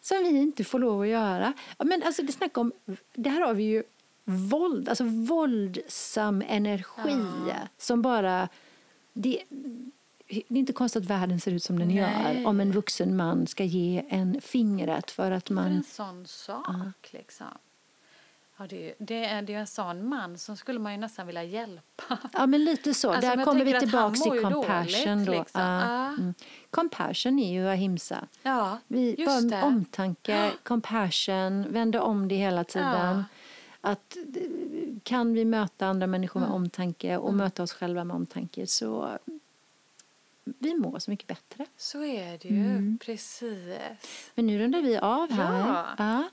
[0.00, 1.52] Som vi inte får lov att göra.
[1.78, 2.72] Men alltså det snackar om,
[3.14, 3.82] det här har vi ju
[4.26, 7.54] våld, alltså våldsam energi ja.
[7.78, 8.48] som bara...
[9.12, 9.42] Det,
[10.28, 11.96] det är inte konstigt att världen ser ut som den Nej.
[11.96, 15.64] gör om en vuxen man ska ge en fingret för att man...
[15.64, 16.92] För en sån sak, ja.
[17.10, 17.46] liksom.
[18.58, 21.42] Ja, det, det, är, det är en sån man som skulle man ju nästan vilja
[21.42, 22.18] hjälpa.
[22.32, 23.12] Ja, men lite så.
[23.12, 25.24] Alltså, Där kommer vi tillbaka till compassion.
[25.24, 25.60] Dåligt, liksom.
[25.60, 25.60] då.
[25.60, 26.08] Ja.
[26.08, 26.34] Mm.
[26.70, 28.26] Compassion är ju ahimsa.
[28.42, 29.62] Ja, vi, just bara det.
[29.62, 33.16] Omtanke, compassion, vänder om det hela tiden.
[33.16, 33.24] Ja
[33.86, 34.16] att
[35.02, 36.56] kan vi möta andra människor med mm.
[36.56, 37.38] omtanke och mm.
[37.38, 39.18] möta oss själva med omtanke så
[40.44, 41.66] vi mår så mycket bättre.
[41.76, 42.98] Så är det ju, mm.
[42.98, 44.30] precis.
[44.34, 45.68] Men nu rundar vi av här.
[45.68, 45.86] Ja.
[45.98, 46.28] ja.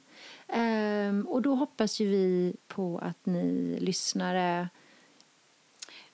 [0.55, 4.69] Ehm, och då hoppas ju vi på att ni lyssnare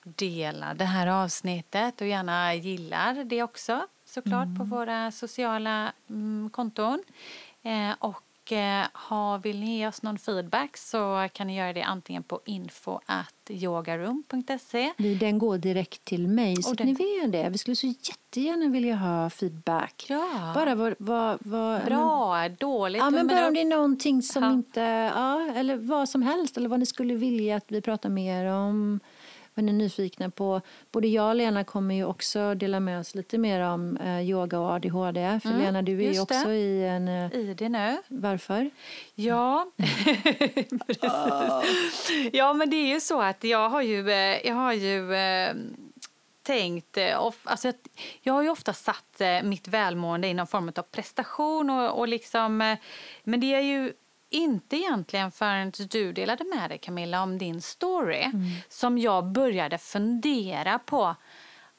[0.02, 4.58] delar det här avsnittet och gärna gillar det också såklart mm.
[4.58, 7.02] på våra sociala mm, konton.
[7.62, 8.22] Eh, och
[8.92, 14.92] har, vill ni ge oss någon feedback så kan ni göra det antingen på info.yogaroom.se.
[15.20, 16.86] Den går direkt till mig, så den...
[16.86, 17.48] ni vet det.
[17.48, 20.06] Vi skulle så jättegärna vilja ha feedback.
[20.08, 20.52] Ja.
[20.54, 20.94] Bara vad...
[20.98, 22.56] vad, vad Bra, men...
[22.56, 23.02] dåligt.
[23.02, 24.52] Ja, men bara om det är någonting som ja.
[24.52, 24.80] inte...
[25.14, 29.00] Ja, eller vad som helst, eller vad ni skulle vilja att vi pratar mer om
[29.54, 30.60] vad ni är nyfikna på.
[30.92, 34.60] Både jag och Lena kommer ju också dela med oss lite mer om eh, yoga
[34.60, 35.40] och ADHD.
[35.42, 36.54] För mm, Lena, du är ju också det.
[36.54, 37.08] i en...
[37.08, 37.96] Eh, I det nu.
[38.08, 38.70] Varför?
[39.14, 39.70] Ja,
[42.32, 45.08] Ja, men det är ju så att jag har ju, eh, jag har ju
[46.42, 46.98] tänkt...
[47.44, 47.72] Alltså,
[48.22, 51.70] jag har ju ofta satt mitt välmående i någon form av prestation.
[51.70, 52.76] Och, och liksom,
[53.24, 53.92] men det är ju
[54.30, 58.46] inte egentligen förrän du delade med dig Camilla om din story mm.
[58.68, 61.16] som jag började fundera på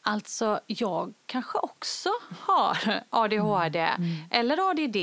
[0.03, 4.03] Alltså, jag kanske också har ADHD mm.
[4.03, 4.15] Mm.
[4.29, 4.97] eller ADD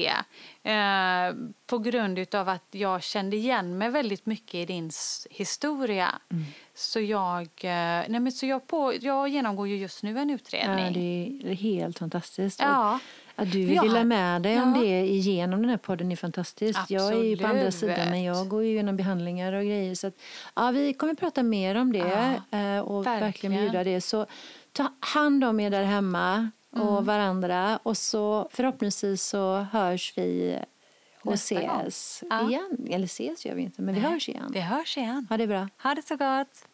[0.63, 4.91] eh, på grund av att jag kände igen mig väldigt mycket i din
[5.31, 6.15] historia.
[6.31, 6.45] Mm.
[6.75, 10.85] Så, jag, eh, nej men så jag, på, jag genomgår ju just nu en utredning.
[10.85, 12.61] Ja, det är helt fantastiskt.
[12.61, 12.99] Ja.
[13.41, 13.83] Att du vill ja.
[13.83, 14.63] dela med dig ja.
[14.63, 16.79] om det igenom den här podden är fantastiskt.
[16.79, 17.03] Absolut.
[17.03, 19.95] Jag är ju på andra sidan men jag går ju igenom behandlingar och grejer.
[19.95, 20.15] Så att,
[20.55, 23.21] ja, vi kommer prata mer om det ja, eh, och verkligen.
[23.21, 24.01] verkligen bjuda det.
[24.01, 24.27] Så
[24.79, 27.05] ta hand om er där hemma och mm.
[27.05, 30.59] varandra och så förhoppningsvis så hörs vi
[31.23, 32.87] och Nästa ses igen.
[32.91, 34.05] Eller ses gör vi inte, men Nej.
[34.05, 34.51] vi hörs igen.
[34.53, 35.27] Vi hörs igen.
[35.31, 35.69] Ha det bra.
[35.83, 36.69] Ha det så gott.